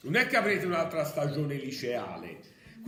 Non 0.00 0.16
è 0.16 0.26
che 0.26 0.36
avrete 0.36 0.66
un'altra 0.66 1.04
stagione 1.04 1.54
liceale, 1.54 2.38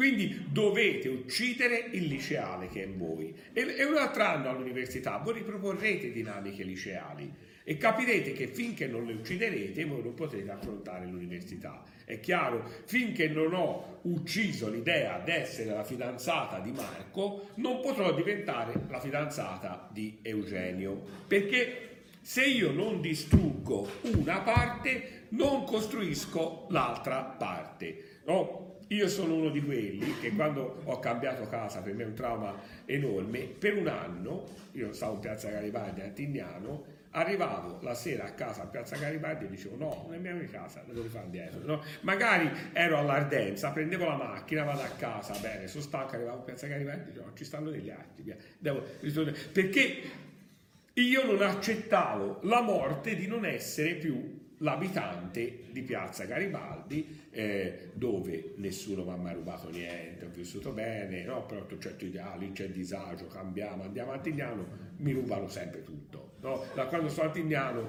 quindi 0.00 0.47
dovete 0.49 1.09
uccidere 1.11 1.88
il 1.90 2.07
liceale 2.07 2.69
che 2.69 2.83
è 2.83 2.87
in 2.87 2.97
voi. 2.97 3.35
E, 3.52 3.76
e 3.76 3.85
un 3.85 3.99
altro 3.99 4.23
anno 4.23 4.49
all'università 4.49 5.19
voi 5.19 5.35
riproporrete 5.35 6.11
dinamiche 6.11 6.62
liceali 6.62 7.30
e 7.62 7.76
capirete 7.76 8.33
che 8.33 8.47
finché 8.47 8.87
non 8.87 9.04
le 9.04 9.12
ucciderete 9.12 9.85
voi 9.85 10.02
non 10.02 10.14
potrete 10.14 10.50
affrontare 10.52 11.04
l'università. 11.04 11.85
È 12.07 12.19
chiaro, 12.19 12.64
finché 12.87 13.28
non 13.28 13.52
ho 13.52 13.99
ucciso 14.04 14.71
l'idea 14.71 15.21
di 15.23 15.33
essere 15.33 15.69
la 15.69 15.85
fidanzata 15.85 16.61
di 16.61 16.71
Marco, 16.71 17.50
non 17.57 17.83
potrò 17.83 18.14
diventare 18.14 18.73
la 18.88 19.00
fidanzata 19.00 19.87
di 19.92 20.21
Eugenio. 20.23 20.99
Perché 21.26 22.04
se 22.23 22.47
io 22.47 22.71
non 22.71 23.02
distruggo 23.02 23.87
una 24.14 24.40
parte, 24.40 25.26
non 25.33 25.64
costruisco 25.64 26.69
l'altra 26.71 27.21
parte. 27.21 28.21
No? 28.25 28.69
Io 28.90 29.09
sono 29.09 29.35
uno 29.35 29.50
di 29.50 29.62
quelli 29.62 30.18
che 30.20 30.32
quando 30.32 30.82
ho 30.85 30.99
cambiato 30.99 31.49
casa, 31.49 31.80
per 31.80 31.94
me 31.94 32.02
è 32.02 32.06
un 32.06 32.14
trauma 32.14 32.61
enorme, 32.87 33.40
per 33.40 33.76
un 33.76 33.87
anno, 33.87 34.47
io 34.73 34.92
stavo 34.92 35.14
in 35.14 35.20
piazza 35.20 35.49
Garibaldi 35.49 36.00
a 36.00 36.09
Tignano, 36.09 36.99
Arrivavo 37.12 37.80
la 37.82 37.94
sera 37.94 38.25
a 38.25 38.30
casa 38.35 38.62
a 38.62 38.66
Piazza 38.66 38.97
Garibaldi 38.97 39.47
e 39.47 39.49
dicevo 39.49 39.76
no, 39.76 40.06
non 40.06 40.14
è 40.14 40.32
mia 40.32 40.49
casa, 40.49 40.85
devo 40.87 41.02
rifare 41.02 41.25
indietro. 41.25 41.61
No? 41.64 41.82
Magari 42.02 42.49
ero 42.73 42.99
all'Ardenza, 42.99 43.70
prendevo 43.70 44.04
la 44.04 44.14
macchina, 44.14 44.62
vado 44.62 44.82
a 44.82 44.88
casa, 44.90 45.37
bene, 45.40 45.66
sono 45.66 45.82
stanco, 45.82 46.14
arrivavo 46.14 46.38
a 46.38 46.42
Piazza 46.42 46.68
Garibaldi 46.68 47.02
e 47.02 47.06
dicevo 47.06 47.26
no, 47.26 47.35
ci 47.35 47.44
stanno 47.44 47.70
degli 47.70 47.90
atti, 47.90 48.23
via. 48.23 48.37
Devo 48.56 48.85
ritornare. 49.00 49.37
Perché 49.50 50.02
io 50.92 51.25
non 51.25 51.42
accettavo 51.42 52.40
la 52.42 52.61
morte 52.61 53.16
di 53.16 53.26
non 53.26 53.44
essere 53.44 53.94
più 53.94 54.38
l'abitante 54.59 55.64
di 55.70 55.82
Piazza 55.82 56.26
Garibaldi, 56.26 57.28
eh, 57.30 57.90
dove 57.94 58.54
nessuno 58.56 59.04
mi 59.04 59.10
ha 59.10 59.16
mai 59.16 59.34
rubato 59.34 59.70
niente, 59.70 60.25
ho 60.25 60.30
vissuto 60.32 60.72
bene, 60.72 61.25
no? 61.25 61.46
però 61.46 61.62
ho 61.62 61.78
certi 61.78 62.06
ideali, 62.06 62.52
c'è 62.52 62.68
disagio, 62.70 63.26
cambiamo, 63.26 63.84
andiamo 63.84 64.10
a 64.12 64.14
Antignano, 64.14 64.66
mi 64.96 65.12
rubano 65.12 65.49
sempre 65.49 65.82
tutto. 65.82 66.30
No? 66.40 66.64
Da 66.75 66.87
quando 66.87 67.10
sono 67.10 67.28
a 67.28 67.32
Tignano 67.32 67.88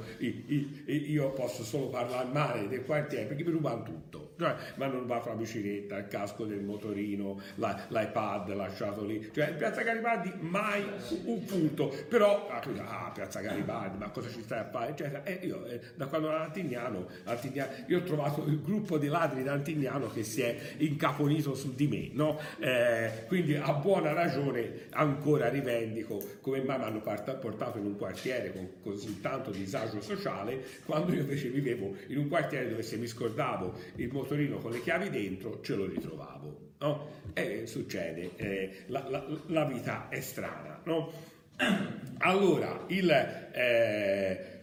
io 0.88 1.32
posso 1.32 1.64
solo 1.64 1.88
parlare 1.88 2.28
male 2.32 2.68
del 2.68 2.84
quartiere 2.84 3.26
perché 3.26 3.44
mi 3.44 3.52
rubano 3.52 3.84
tutto. 3.84 4.34
Cioè, 4.38 4.56
mi 4.76 4.84
hanno 4.84 5.00
rubato 5.00 5.30
la 5.30 5.36
bicicletta, 5.36 5.98
il 5.98 6.08
casco 6.08 6.46
del 6.46 6.64
motorino, 6.64 7.40
la, 7.56 7.86
l'iPad 7.90 8.54
lasciato 8.56 9.06
lì. 9.06 9.30
Cioè, 9.32 9.52
in 9.52 9.58
Piazza 9.58 9.84
Garibaldi 9.84 10.34
mai 10.40 10.84
un 11.26 11.46
punto. 11.46 11.94
Però, 12.10 12.50
ah, 12.50 13.12
Piazza 13.14 13.40
Garibaldi, 13.40 13.98
ma 14.00 14.10
cosa 14.10 14.30
ci 14.30 14.42
stai 14.42 14.60
a 14.60 14.70
fare? 14.70 14.92
Eccetera. 14.92 15.24
E 15.24 15.40
io, 15.44 15.64
eh, 15.66 15.80
da 15.96 16.08
quando 16.08 16.30
ero 16.30 16.38
a 16.38 16.44
Antignano, 16.44 17.08
Antignano, 17.26 17.72
io 17.88 18.00
ho 18.00 18.04
trovato 18.04 18.44
il 18.46 18.62
gruppo 18.62 18.98
di 18.98 19.08
ladri 19.08 19.31
da 19.40 19.54
Antignano 19.54 20.12
che 20.12 20.24
si 20.24 20.42
è 20.42 20.58
incaponito 20.78 21.56
su 21.56 21.74
di 21.74 21.88
me, 21.88 22.10
no? 22.14 22.40
Eh, 22.60 23.26
quindi, 23.28 23.56
a 23.56 23.74
buona 23.74 24.14
ragione, 24.14 24.88
ancora 24.92 25.50
rivendico 25.50 26.22
come 26.42 26.62
mai 26.62 26.78
mi 26.78 26.84
hanno 26.84 27.02
portato 27.02 27.78
in 27.78 27.86
un 27.86 27.98
quartiere 27.98 28.52
con 28.52 28.68
così 28.84 29.22
tanto 29.22 29.52
disagio 29.52 30.02
sociale, 30.02 30.62
quando 30.86 31.14
io 31.14 31.22
invece 31.22 31.50
vivevo 31.50 31.96
in 32.08 32.18
un 32.18 32.28
quartiere 32.28 32.70
dove 32.70 32.84
se 32.84 32.98
mi 32.98 33.08
scordavo 33.08 33.74
il 33.96 34.12
motorino 34.12 34.58
con 34.58 34.72
le 34.72 34.82
chiavi 34.82 35.10
dentro, 35.10 35.60
ce 35.62 35.76
lo 35.76 35.86
ritrovavo. 35.86 36.70
No? 36.80 37.10
E 37.34 37.68
succede, 37.68 38.32
eh, 38.36 38.84
la, 38.88 39.08
la, 39.08 39.24
la, 39.48 39.66
vita 39.66 40.10
è 40.10 40.20
strana. 40.20 40.82
No? 40.84 41.12
Allora, 42.24 42.86
il, 42.88 43.10
eh, 43.10 44.61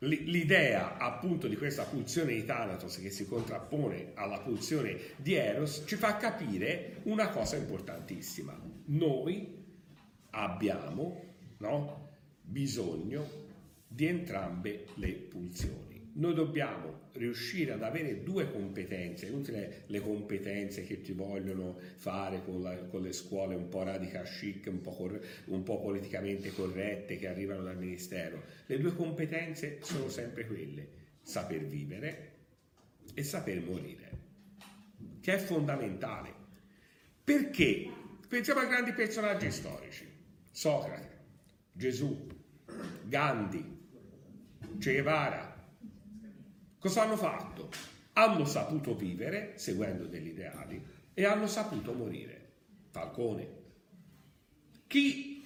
l'idea 0.00 0.96
appunto 0.96 1.46
di 1.46 1.56
questa 1.56 1.84
pulsione 1.84 2.32
di 2.32 2.44
Thanatos 2.44 2.98
che 2.98 3.10
si 3.10 3.26
contrappone 3.26 4.12
alla 4.14 4.40
pulsione 4.40 4.98
di 5.16 5.34
Eros 5.34 5.84
ci 5.86 5.96
fa 5.96 6.16
capire 6.16 7.00
una 7.04 7.28
cosa 7.28 7.56
importantissima. 7.56 8.58
Noi 8.86 9.58
abbiamo 10.30 11.34
no, 11.58 12.08
bisogno 12.40 13.48
di 13.86 14.06
entrambe 14.06 14.86
le 14.94 15.12
pulsioni 15.12 15.89
noi 16.12 16.34
dobbiamo 16.34 17.08
riuscire 17.12 17.72
ad 17.72 17.82
avere 17.82 18.22
due 18.22 18.50
competenze, 18.50 19.26
inutile 19.26 19.84
le 19.86 20.00
competenze 20.00 20.84
che 20.84 21.00
ti 21.00 21.12
vogliono 21.12 21.78
fare 21.96 22.42
con, 22.44 22.62
la, 22.62 22.74
con 22.76 23.02
le 23.02 23.12
scuole 23.12 23.54
un 23.54 23.68
po' 23.68 23.82
radical 23.82 24.24
chic, 24.24 24.66
un 24.66 24.80
po', 24.80 24.90
cor, 24.90 25.20
un 25.46 25.62
po' 25.62 25.80
politicamente 25.80 26.52
corrette 26.52 27.16
che 27.16 27.28
arrivano 27.28 27.62
dal 27.62 27.78
Ministero. 27.78 28.42
Le 28.66 28.78
due 28.78 28.94
competenze 28.94 29.78
sono 29.82 30.08
sempre 30.08 30.46
quelle, 30.46 30.88
saper 31.22 31.64
vivere 31.64 32.32
e 33.14 33.22
saper 33.22 33.60
morire, 33.60 34.10
che 35.20 35.34
è 35.34 35.38
fondamentale. 35.38 36.34
Perché? 37.22 37.88
Pensiamo 38.28 38.60
a 38.60 38.66
grandi 38.66 38.92
personaggi 38.92 39.50
storici, 39.50 40.08
Socrate, 40.50 41.18
Gesù, 41.72 42.26
Gandhi, 43.04 43.78
Che 44.78 44.92
Guevara, 44.92 45.49
Cosa 46.80 47.02
hanno 47.02 47.16
fatto? 47.16 47.68
Hanno 48.14 48.46
saputo 48.46 48.96
vivere 48.96 49.52
seguendo 49.56 50.06
degli 50.06 50.28
ideali 50.28 50.82
e 51.12 51.24
hanno 51.26 51.46
saputo 51.46 51.92
morire. 51.92 52.48
Falcone. 52.88 53.58
Chi 54.86 55.44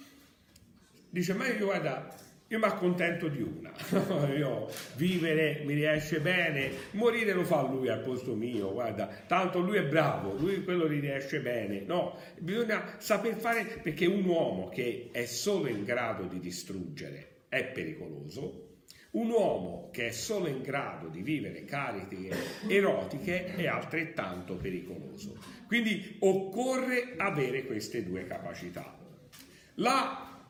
dice, 1.09 1.33
ma 1.33 1.45
io 1.47 1.65
guarda, 1.65 2.15
io 2.47 2.57
mi 2.57 2.63
accontento 2.63 3.27
di 3.27 3.41
una, 3.41 3.73
io 4.33 4.69
vivere 4.95 5.63
mi 5.65 5.73
riesce 5.73 6.21
bene, 6.21 6.71
morire 6.91 7.33
lo 7.33 7.43
fa 7.43 7.63
lui 7.63 7.89
al 7.89 8.01
posto 8.01 8.33
mio, 8.33 8.71
guarda, 8.71 9.07
tanto 9.27 9.59
lui 9.59 9.75
è 9.75 9.85
bravo, 9.85 10.33
lui 10.33 10.63
quello 10.63 10.89
gli 10.89 11.01
riesce 11.01 11.41
bene, 11.41 11.81
no, 11.81 12.17
bisogna 12.39 12.95
saper 12.97 13.35
fare 13.35 13.79
perché 13.83 14.05
un 14.05 14.23
uomo 14.23 14.69
che 14.69 15.09
è 15.11 15.25
solo 15.25 15.67
in 15.67 15.83
grado 15.83 16.23
di 16.23 16.39
distruggere 16.39 17.45
è 17.49 17.65
pericoloso, 17.65 18.74
un 19.15 19.29
uomo 19.29 19.89
che 19.91 20.07
è 20.07 20.11
solo 20.11 20.47
in 20.47 20.61
grado 20.61 21.07
di 21.07 21.21
vivere 21.21 21.63
cariche 21.65 22.29
erotiche 22.67 23.55
è 23.55 23.67
altrettanto 23.67 24.55
pericoloso. 24.55 25.37
Quindi 25.67 26.17
occorre 26.19 27.13
avere 27.17 27.65
queste 27.65 28.03
due 28.03 28.25
capacità. 28.25 28.97
La, 29.75 30.49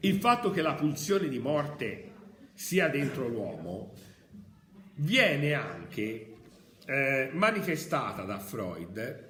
il 0.00 0.20
fatto 0.20 0.50
che 0.50 0.62
la 0.62 0.74
pulsione 0.74 1.28
di 1.28 1.38
morte 1.38 2.08
sia 2.52 2.88
dentro 2.88 3.28
l'uomo 3.28 3.92
viene 4.96 5.54
anche 5.54 6.34
eh, 6.84 7.30
manifestata 7.32 8.22
da 8.24 8.38
Freud 8.38 9.28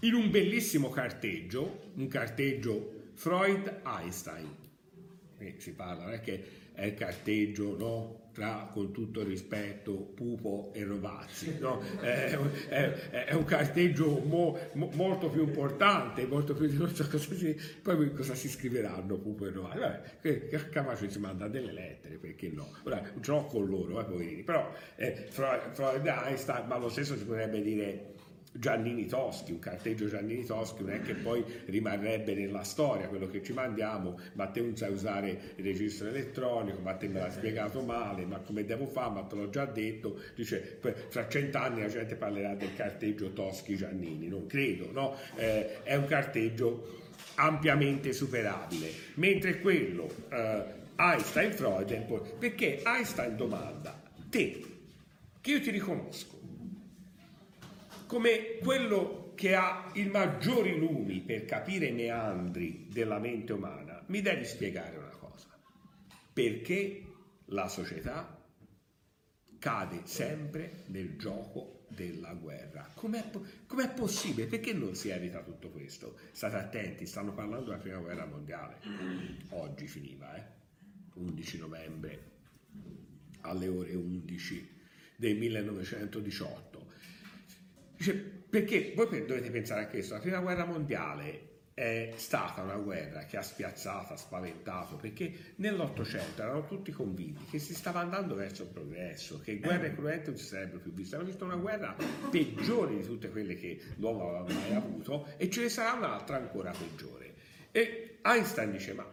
in 0.00 0.14
un 0.14 0.30
bellissimo 0.30 0.90
carteggio, 0.90 1.92
un 1.94 2.08
carteggio 2.08 3.10
Freud-Einstein. 3.14 4.56
si 5.58 5.72
parla, 5.74 6.04
non 6.04 6.12
è 6.14 6.20
che 6.20 6.61
è 6.72 6.86
il 6.86 6.94
carteggio 6.94 7.76
no? 7.76 8.20
tra, 8.32 8.68
con 8.72 8.92
tutto 8.92 9.22
rispetto, 9.22 9.92
Pupo 9.92 10.70
e 10.74 10.84
Rovazzi. 10.84 11.58
No? 11.58 11.80
È, 12.00 12.36
è, 12.68 12.90
è, 13.26 13.34
un 13.34 13.44
carteggio 13.44 14.20
mo, 14.24 14.58
mo, 14.72 14.90
molto 14.94 15.28
più 15.28 15.42
importante, 15.42 16.26
molto 16.26 16.54
più... 16.54 16.68
So 16.92 17.08
cosa 17.08 17.34
si, 17.34 17.56
poi 17.82 18.12
cosa 18.12 18.34
si 18.34 18.48
scriveranno 18.48 19.16
Pupo 19.18 19.46
e 19.46 19.50
Rovazzi? 19.50 19.78
Vabbè, 19.78 20.68
Camacho 20.70 21.08
si 21.08 21.18
manda 21.18 21.46
delle 21.48 21.72
lettere, 21.72 22.16
perché 22.16 22.48
no? 22.48 22.70
Ora, 22.84 23.00
non 23.00 23.22
ce 23.22 23.30
l'ho 23.30 23.44
con 23.44 23.66
loro, 23.66 24.00
eh, 24.00 24.04
poverini, 24.04 24.42
però 24.42 24.72
eh, 24.96 25.26
Freud, 25.28 25.72
Freud 25.72 26.06
Einstein, 26.06 26.66
ma 26.66 26.78
lo 26.78 26.88
stesso 26.88 27.16
si 27.16 27.24
potrebbe 27.24 27.60
dire 27.60 28.14
Giannini 28.54 29.06
Toschi, 29.06 29.50
un 29.52 29.58
carteggio 29.58 30.08
Giannini 30.08 30.44
Toschi 30.44 30.82
non 30.82 30.92
è 30.92 31.00
che 31.00 31.14
poi 31.14 31.42
rimarrebbe 31.66 32.34
nella 32.34 32.62
storia 32.64 33.08
quello 33.08 33.26
che 33.26 33.42
ci 33.42 33.54
mandiamo, 33.54 34.18
ma 34.34 34.46
te 34.46 34.60
non 34.60 34.76
sai 34.76 34.92
usare 34.92 35.54
il 35.56 35.64
registro 35.64 36.08
elettronico, 36.08 36.80
ma 36.80 36.92
te 36.94 37.08
me 37.08 37.20
l'hai 37.20 37.30
spiegato 37.30 37.80
male, 37.80 38.26
ma 38.26 38.38
come 38.40 38.64
devo 38.64 38.86
fare, 38.86 39.10
ma 39.10 39.22
te 39.22 39.36
l'ho 39.36 39.48
già 39.48 39.64
detto, 39.64 40.20
dice 40.34 40.78
fra 41.08 41.28
cent'anni 41.28 41.80
la 41.80 41.88
gente 41.88 42.14
parlerà 42.14 42.54
del 42.54 42.74
carteggio 42.74 43.32
Toschi 43.32 43.74
Giannini, 43.74 44.28
non 44.28 44.46
credo, 44.46 44.90
no? 44.92 45.16
Eh, 45.36 45.82
è 45.82 45.94
un 45.94 46.06
carteggio 46.06 47.00
ampiamente 47.36 48.12
superabile, 48.12 48.90
mentre 49.14 49.60
quello 49.60 50.08
eh, 50.30 50.80
Einstein-Freud, 50.96 52.36
perché 52.38 52.82
Einstein 52.84 53.34
domanda, 53.34 53.98
te, 54.28 54.62
che 55.40 55.50
io 55.50 55.60
ti 55.60 55.70
riconosco, 55.70 56.41
come 58.12 58.58
quello 58.58 59.32
che 59.34 59.54
ha 59.54 59.90
i 59.94 60.04
maggiori 60.04 60.78
lumi 60.78 61.22
per 61.22 61.46
capire 61.46 61.86
i 61.86 61.92
meandri 61.92 62.86
della 62.92 63.18
mente 63.18 63.54
umana, 63.54 64.04
mi 64.08 64.20
devi 64.20 64.44
spiegare 64.44 64.98
una 64.98 65.16
cosa. 65.16 65.48
Perché 66.30 67.06
la 67.46 67.68
società 67.68 68.38
cade 69.58 70.02
sempre 70.04 70.82
nel 70.88 71.16
gioco 71.16 71.86
della 71.88 72.34
guerra. 72.34 72.86
Com'è, 72.92 73.30
com'è, 73.66 73.90
possibile? 73.94 74.46
Perché 74.46 74.74
non 74.74 74.94
si 74.94 75.08
evita 75.08 75.40
tutto 75.40 75.70
questo? 75.70 76.18
State 76.32 76.56
attenti, 76.56 77.06
stanno 77.06 77.32
parlando 77.32 77.70
della 77.70 77.80
prima 77.80 77.96
guerra 77.96 78.26
mondiale. 78.26 78.76
Oggi 79.52 79.86
finiva, 79.86 80.36
eh? 80.36 80.44
11 81.14 81.58
novembre 81.58 82.30
alle 83.40 83.68
ore 83.68 83.94
11 83.94 84.80
del 85.16 85.38
1918 85.38 86.71
Dice, 88.02 88.14
perché 88.14 88.94
voi 88.96 89.06
dovete 89.24 89.52
pensare 89.52 89.82
a 89.82 89.86
questo, 89.86 90.14
la 90.14 90.20
prima 90.20 90.40
guerra 90.40 90.64
mondiale 90.64 91.50
è 91.72 92.12
stata 92.16 92.62
una 92.62 92.74
guerra 92.74 93.26
che 93.26 93.36
ha 93.36 93.42
spiazzato, 93.42 94.14
ha 94.14 94.16
spaventato, 94.16 94.96
perché 94.96 95.52
nell'Ottocento 95.56 96.42
erano 96.42 96.66
tutti 96.66 96.90
convinti 96.90 97.44
che 97.48 97.60
si 97.60 97.74
stava 97.74 98.00
andando 98.00 98.34
verso 98.34 98.64
il 98.64 98.70
progresso, 98.70 99.38
che 99.38 99.60
guerre 99.60 99.94
cruente 99.94 100.30
non 100.30 100.36
si 100.36 100.46
sarebbero 100.46 100.80
più 100.80 100.92
viste. 100.92 101.14
Hanno 101.14 101.26
visto 101.26 101.44
una 101.44 101.54
guerra 101.54 101.94
peggiore 102.28 102.96
di 102.96 103.06
tutte 103.06 103.30
quelle 103.30 103.54
che 103.54 103.80
l'uomo 103.98 104.30
aveva 104.30 104.52
mai 104.52 104.74
avuto 104.74 105.28
e 105.36 105.48
ce 105.48 105.60
ne 105.60 105.68
sarà 105.68 105.92
un'altra 105.96 106.38
ancora 106.38 106.72
peggiore. 106.72 107.34
E 107.70 108.18
Einstein 108.20 108.72
dice, 108.72 108.94
ma 108.94 109.06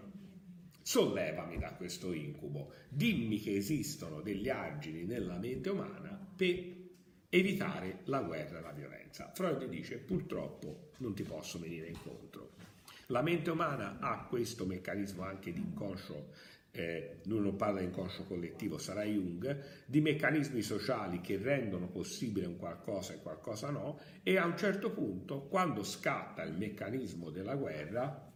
sollevami 0.82 1.60
da 1.60 1.74
questo 1.74 2.12
incubo, 2.12 2.74
dimmi 2.90 3.40
che 3.40 3.56
esistono 3.56 4.22
degli 4.22 4.50
argini 4.50 5.04
nella 5.04 5.38
mente 5.38 5.70
umana 5.70 6.18
per 6.36 6.78
evitare 7.30 8.00
la 8.06 8.22
guerra 8.22 8.60
e 8.60 8.62
la 8.62 8.72
violenza. 8.72 9.32
Freud 9.34 9.66
dice 9.66 9.98
purtroppo 9.98 10.92
non 10.98 11.14
ti 11.14 11.24
posso 11.24 11.60
venire 11.60 11.88
incontro. 11.88 12.52
La 13.08 13.22
mente 13.22 13.50
umana 13.50 13.98
ha 14.00 14.26
questo 14.26 14.66
meccanismo 14.66 15.24
anche 15.24 15.52
di 15.52 15.60
inconscio 15.60 16.58
eh, 16.72 17.20
lui 17.26 17.42
non 17.42 17.56
parla 17.56 17.80
di 17.80 17.86
inconscio 17.86 18.24
collettivo, 18.24 18.78
sarà 18.78 19.04
Jung, 19.04 19.64
di 19.86 20.02
meccanismi 20.02 20.62
sociali 20.62 21.20
che 21.20 21.38
rendono 21.38 21.88
possibile 21.88 22.46
un 22.46 22.58
qualcosa 22.58 23.14
e 23.14 23.22
qualcosa 23.22 23.70
no, 23.70 24.00
e 24.24 24.38
a 24.38 24.46
un 24.46 24.56
certo 24.58 24.92
punto, 24.92 25.48
quando 25.48 25.84
scatta 25.84 26.44
il 26.44 26.54
meccanismo 26.54 27.32
della 27.32 27.56
guerra, 27.56 28.32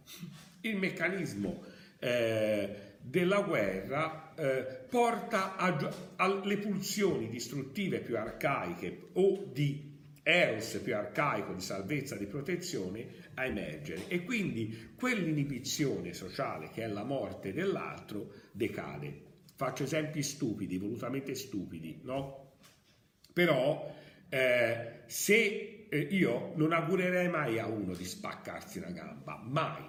il 0.62 0.76
meccanismo 0.76 1.62
eh, 1.98 2.93
della 3.06 3.42
guerra 3.42 4.32
eh, 4.34 4.86
porta 4.88 5.56
alle 5.56 6.56
pulsioni 6.56 7.28
distruttive 7.28 8.00
più 8.00 8.16
arcaiche 8.16 9.10
o 9.12 9.44
di 9.52 9.92
eros 10.22 10.80
più 10.82 10.96
arcaico 10.96 11.52
di 11.52 11.60
salvezza, 11.60 12.16
di 12.16 12.24
protezione 12.24 13.06
a 13.34 13.44
emergere 13.44 14.08
e 14.08 14.24
quindi 14.24 14.92
quell'inibizione 14.96 16.14
sociale 16.14 16.70
che 16.70 16.82
è 16.82 16.86
la 16.86 17.04
morte 17.04 17.52
dell'altro 17.52 18.32
decade. 18.52 19.32
Faccio 19.54 19.82
esempi 19.82 20.22
stupidi, 20.22 20.78
volutamente 20.78 21.34
stupidi, 21.34 22.00
no? 22.04 22.52
Però 23.34 23.94
eh, 24.30 25.02
se 25.06 25.86
eh, 25.90 25.98
io 25.98 26.52
non 26.56 26.72
augurerei 26.72 27.28
mai 27.28 27.58
a 27.58 27.66
uno 27.66 27.92
di 27.94 28.04
spaccarsi 28.04 28.78
una 28.78 28.90
gamba, 28.90 29.40
mai, 29.44 29.84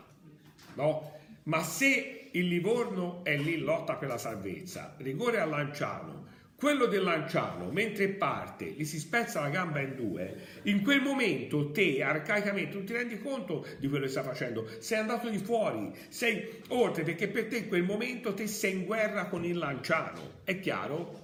no? 0.75 1.13
Ma 1.43 1.63
se 1.63 2.24
il 2.37 2.47
Livorno 2.47 3.23
è 3.23 3.37
lì 3.37 3.57
lotta 3.57 3.95
per 3.95 4.09
la 4.09 4.17
salvezza, 4.17 4.95
rigore 4.97 5.39
a 5.39 5.45
Lanciano, 5.45 6.23
quello 6.55 6.85
del 6.85 7.03
lanciano, 7.03 7.69
mentre 7.69 8.07
parte, 8.07 8.65
gli 8.65 8.85
si 8.85 8.97
spezza 8.97 9.41
la 9.41 9.49
gamba 9.49 9.81
in 9.81 9.95
due, 9.95 10.35
in 10.63 10.81
quel 10.83 11.01
momento 11.01 11.71
te, 11.71 12.01
arcaicamente, 12.01 12.75
non 12.75 12.85
ti 12.85 12.93
rendi 12.93 13.19
conto 13.19 13.65
di 13.77 13.89
quello 13.89 14.05
che 14.05 14.11
sta 14.11 14.23
facendo, 14.23 14.65
sei 14.79 14.99
andato 14.99 15.29
di 15.29 15.37
fuori, 15.37 15.91
sei 16.07 16.61
oltre, 16.69 17.03
perché 17.03 17.27
per 17.27 17.47
te 17.47 17.57
in 17.57 17.67
quel 17.67 17.83
momento 17.83 18.33
te 18.33 18.47
sei 18.47 18.71
in 18.71 18.85
guerra 18.85 19.25
con 19.25 19.43
il 19.43 19.57
lanciano, 19.57 20.39
è 20.45 20.59
chiaro? 20.59 21.23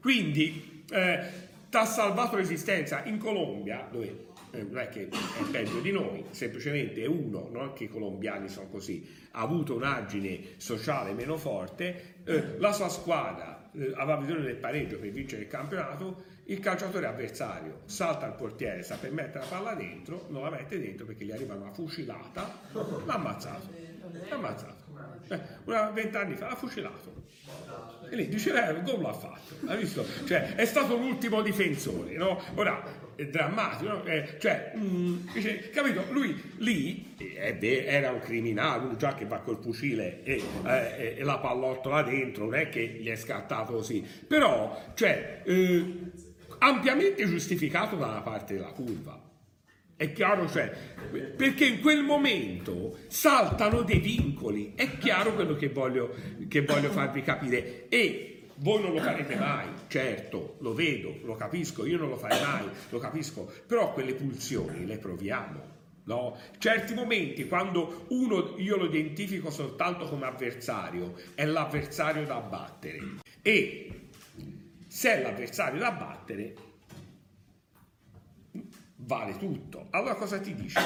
Quindi 0.00 0.84
eh, 0.90 1.45
ti 1.68 1.76
ha 1.76 1.84
salvato 1.84 2.36
l'esistenza. 2.36 3.04
In 3.04 3.18
Colombia, 3.18 3.88
dove 3.90 4.26
eh, 4.50 4.62
non 4.62 4.78
è 4.78 4.88
che 4.88 5.08
è 5.08 5.50
peggio 5.50 5.80
di 5.80 5.92
noi, 5.92 6.24
semplicemente 6.30 7.02
è 7.02 7.06
uno, 7.06 7.48
non 7.50 7.72
che 7.72 7.84
i 7.84 7.88
colombiani 7.88 8.48
sono 8.48 8.68
così, 8.68 9.06
ha 9.32 9.40
avuto 9.40 9.74
un'agine 9.74 10.40
sociale 10.56 11.12
meno 11.12 11.36
forte, 11.36 12.14
eh, 12.24 12.58
la 12.58 12.72
sua 12.72 12.88
squadra 12.88 13.70
eh, 13.72 13.92
aveva 13.94 14.16
bisogno 14.16 14.42
del 14.42 14.56
pareggio 14.56 14.98
per 14.98 15.10
vincere 15.10 15.42
il 15.42 15.48
campionato, 15.48 16.34
il 16.44 16.60
calciatore 16.60 17.06
avversario 17.06 17.80
salta 17.86 18.26
al 18.26 18.36
portiere, 18.36 18.82
sa 18.82 18.96
per 18.96 19.12
mettere 19.12 19.40
la 19.40 19.46
palla 19.46 19.74
dentro, 19.74 20.26
non 20.28 20.42
la 20.42 20.50
mette 20.50 20.78
dentro 20.78 21.04
perché 21.04 21.24
gli 21.24 21.32
arriva 21.32 21.54
una 21.54 21.72
fucilata, 21.72 22.60
l'ha 22.72 23.14
ammazzato, 23.14 23.68
l'ha 24.28 24.34
ammazzato. 24.34 24.85
Eh, 25.28 25.92
vent'anni 25.92 26.36
fa 26.36 26.48
l'ha 26.48 26.54
fucilato. 26.54 27.24
E 28.08 28.14
lì 28.14 28.28
dice, 28.28 28.50
eh, 28.52 28.82
gol 28.82 29.00
l'ha 29.00 29.12
fatto, 29.12 29.56
hai 29.66 29.78
visto? 29.78 30.04
Cioè, 30.24 30.54
è 30.54 30.64
stato 30.64 30.96
l'ultimo 30.96 31.42
difensore, 31.42 32.16
no? 32.16 32.40
Ora, 32.54 32.82
è 33.16 33.26
drammatico, 33.26 33.90
no? 33.90 34.04
eh, 34.04 34.36
cioè, 34.38 34.72
mm, 34.76 35.28
dice, 35.32 35.70
capito? 35.70 36.04
Lui 36.10 36.40
lì 36.58 37.14
eh, 37.18 37.58
era 37.86 38.12
un 38.12 38.20
criminale, 38.20 38.96
già 38.96 39.14
che 39.14 39.24
va 39.24 39.38
col 39.38 39.58
fucile 39.60 40.22
e, 40.22 40.42
eh, 40.64 41.16
la 41.22 41.38
pallottola 41.38 42.02
dentro, 42.02 42.44
non 42.44 42.54
è 42.54 42.68
che 42.68 42.86
gli 42.86 43.08
è 43.08 43.16
scattato 43.16 43.72
così, 43.72 44.06
però, 44.26 44.92
cioè, 44.94 45.42
eh, 45.44 45.94
ampiamente 46.58 47.26
giustificato 47.26 47.96
dalla 47.96 48.20
parte 48.20 48.54
della 48.54 48.72
curva. 48.72 49.20
È 49.96 50.12
chiaro, 50.12 50.46
cioè, 50.46 50.70
perché 51.34 51.64
in 51.64 51.80
quel 51.80 52.04
momento 52.04 52.98
saltano 53.08 53.80
dei 53.80 53.98
vincoli, 53.98 54.74
è 54.74 54.98
chiaro 54.98 55.34
quello 55.34 55.56
che 55.56 55.70
voglio, 55.70 56.14
che 56.48 56.60
voglio 56.60 56.90
farvi 56.90 57.22
capire. 57.22 57.88
E 57.88 58.42
voi 58.56 58.82
non 58.82 58.92
lo 58.92 59.00
farete 59.00 59.36
mai, 59.36 59.68
certo, 59.88 60.56
lo 60.60 60.74
vedo, 60.74 61.16
lo 61.22 61.34
capisco, 61.34 61.86
io 61.86 61.96
non 61.96 62.10
lo 62.10 62.18
farei 62.18 62.42
mai, 62.42 62.68
lo 62.90 62.98
capisco, 62.98 63.50
però 63.66 63.94
quelle 63.94 64.12
pulsioni 64.12 64.84
le 64.84 64.98
proviamo. 64.98 65.74
No? 66.04 66.36
Certi 66.58 66.92
momenti 66.92 67.48
quando 67.48 68.04
uno 68.10 68.54
io 68.58 68.76
lo 68.76 68.84
identifico 68.84 69.50
soltanto 69.50 70.06
come 70.08 70.26
avversario, 70.26 71.14
è 71.34 71.46
l'avversario 71.46 72.24
da 72.26 72.40
battere. 72.40 73.00
E 73.40 74.08
se 74.86 75.14
è 75.14 75.22
l'avversario 75.22 75.80
da 75.80 75.90
battere, 75.90 76.54
vale 78.96 79.36
tutto. 79.36 79.86
Allora 79.90 80.14
cosa 80.14 80.38
ti 80.40 80.54
dice? 80.54 80.80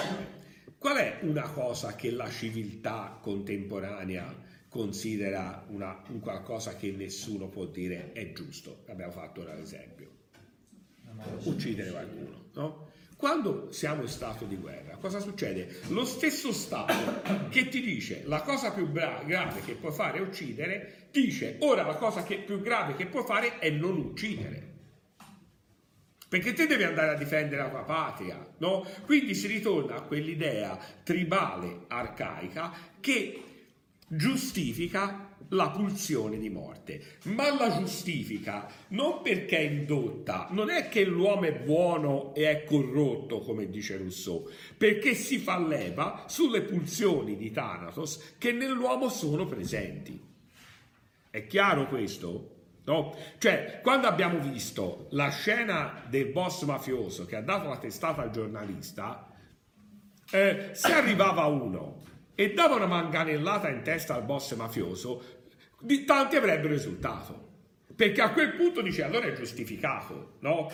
Qual 0.78 0.96
è 0.96 1.18
una 1.22 1.50
cosa 1.50 1.94
che 1.94 2.10
la 2.10 2.28
civiltà 2.30 3.18
contemporanea 3.20 4.48
considera 4.70 5.64
una, 5.68 6.00
un 6.08 6.20
qualcosa 6.20 6.76
che 6.76 6.92
nessuno 6.92 7.48
può 7.48 7.66
dire 7.66 8.12
è 8.12 8.32
giusto. 8.32 8.84
Abbiamo 8.88 9.12
fatto 9.12 9.40
un 9.40 9.48
esempio. 9.48 10.08
Uccidere 11.42 11.90
qualcuno, 11.90 12.44
no? 12.54 12.88
Quando 13.16 13.70
siamo 13.70 14.00
in 14.00 14.08
stato 14.08 14.46
di 14.46 14.56
guerra, 14.56 14.96
cosa 14.96 15.18
succede? 15.18 15.80
Lo 15.88 16.06
stesso 16.06 16.52
Stato 16.52 17.48
che 17.50 17.68
ti 17.68 17.82
dice 17.82 18.22
la 18.24 18.40
cosa 18.40 18.72
più 18.72 18.88
bra- 18.88 19.22
grave 19.26 19.60
che 19.60 19.74
può 19.74 19.90
fare 19.90 20.16
è 20.16 20.22
uccidere, 20.22 21.08
dice 21.10 21.56
ora 21.58 21.84
la 21.84 21.96
cosa 21.96 22.22
che 22.22 22.38
più 22.38 22.62
grave 22.62 22.94
che 22.94 23.04
può 23.04 23.22
fare 23.22 23.58
è 23.58 23.68
non 23.68 23.98
uccidere. 23.98 24.69
Perché 26.30 26.52
te 26.52 26.68
devi 26.68 26.84
andare 26.84 27.14
a 27.14 27.18
difendere 27.18 27.60
la 27.60 27.70
tua 27.70 27.82
patria, 27.82 28.54
no? 28.58 28.86
Quindi 29.04 29.34
si 29.34 29.48
ritorna 29.48 29.96
a 29.96 30.02
quell'idea 30.02 30.78
tribale 31.02 31.86
arcaica 31.88 32.72
che 33.00 33.42
giustifica 34.06 35.34
la 35.48 35.70
pulsione 35.70 36.38
di 36.38 36.48
morte, 36.48 37.16
ma 37.24 37.52
la 37.52 37.76
giustifica 37.76 38.70
non 38.90 39.22
perché 39.22 39.58
è 39.58 39.62
indotta, 39.62 40.46
non 40.52 40.70
è 40.70 40.88
che 40.88 41.04
l'uomo 41.04 41.46
è 41.46 41.52
buono 41.52 42.32
e 42.36 42.48
è 42.48 42.62
corrotto, 42.62 43.40
come 43.40 43.68
dice 43.68 43.96
Rousseau, 43.96 44.48
perché 44.76 45.14
si 45.14 45.38
fa 45.38 45.58
leva 45.58 46.26
sulle 46.28 46.62
pulsioni 46.62 47.36
di 47.36 47.50
Thanatos 47.50 48.34
che 48.38 48.52
nell'uomo 48.52 49.08
sono 49.08 49.46
presenti. 49.46 50.16
È 51.28 51.44
chiaro 51.48 51.88
questo? 51.88 52.58
No? 52.84 53.14
Cioè, 53.38 53.80
quando 53.82 54.06
abbiamo 54.06 54.38
visto 54.38 55.06
la 55.10 55.28
scena 55.30 56.02
del 56.08 56.26
boss 56.26 56.64
mafioso 56.64 57.26
che 57.26 57.36
ha 57.36 57.42
dato 57.42 57.68
la 57.68 57.78
testata 57.78 58.22
al 58.22 58.30
giornalista, 58.30 59.28
eh, 60.30 60.70
se 60.72 60.92
arrivava 60.92 61.44
uno 61.46 62.02
e 62.34 62.52
dava 62.52 62.76
una 62.76 62.86
manganellata 62.86 63.68
in 63.68 63.82
testa 63.82 64.14
al 64.14 64.24
boss 64.24 64.54
mafioso, 64.54 65.22
di, 65.80 66.04
tanti 66.04 66.36
avrebbero 66.36 66.74
esultato. 66.74 67.48
Perché 67.94 68.22
a 68.22 68.32
quel 68.32 68.54
punto 68.54 68.80
dice 68.80 69.02
allora 69.02 69.26
è 69.26 69.32
giustificato, 69.34 70.36
no? 70.40 70.70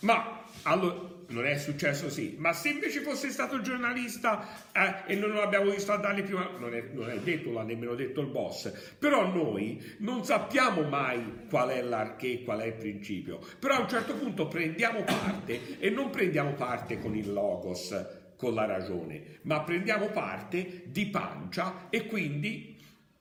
Ma 0.00 0.44
allora, 0.62 1.14
non 1.28 1.46
è 1.46 1.56
successo 1.56 2.08
sì, 2.08 2.36
ma 2.38 2.52
se 2.52 2.70
invece 2.70 3.00
fosse 3.00 3.30
stato 3.30 3.60
giornalista 3.60 4.46
eh, 4.72 5.12
e 5.12 5.16
non 5.16 5.30
lo 5.30 5.42
abbiamo 5.42 5.70
visto 5.70 5.92
a 5.92 5.96
dargli 5.96 6.22
più, 6.22 6.36
non 6.36 6.74
è, 6.74 6.88
non 6.92 7.10
è 7.10 7.18
detto, 7.18 7.50
l'ha 7.52 7.62
nemmeno 7.62 7.94
detto 7.94 8.20
il 8.20 8.28
boss, 8.28 8.94
però 8.98 9.26
noi 9.26 9.96
non 9.98 10.24
sappiamo 10.24 10.82
mai 10.82 11.46
qual 11.48 11.70
è 11.70 11.82
l'arché, 11.82 12.42
qual 12.42 12.60
è 12.60 12.66
il 12.66 12.74
principio, 12.74 13.40
però 13.58 13.74
a 13.74 13.80
un 13.80 13.88
certo 13.88 14.14
punto 14.14 14.46
prendiamo 14.46 15.02
parte 15.02 15.78
e 15.78 15.90
non 15.90 16.10
prendiamo 16.10 16.52
parte 16.52 16.98
con 16.98 17.16
il 17.16 17.32
logos, 17.32 18.06
con 18.36 18.54
la 18.54 18.66
ragione, 18.66 19.38
ma 19.42 19.62
prendiamo 19.62 20.08
parte 20.08 20.84
di 20.86 21.06
pancia 21.06 21.88
e 21.90 22.06
quindi 22.06 22.76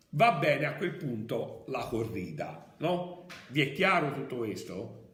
va 0.10 0.34
bene 0.34 0.66
a 0.66 0.76
quel 0.76 0.96
punto 0.96 1.64
la 1.68 1.88
corrida, 1.90 2.76
no? 2.78 3.26
Vi 3.48 3.62
è 3.62 3.72
chiaro 3.72 4.14
tutto 4.14 4.38
questo? 4.38 5.05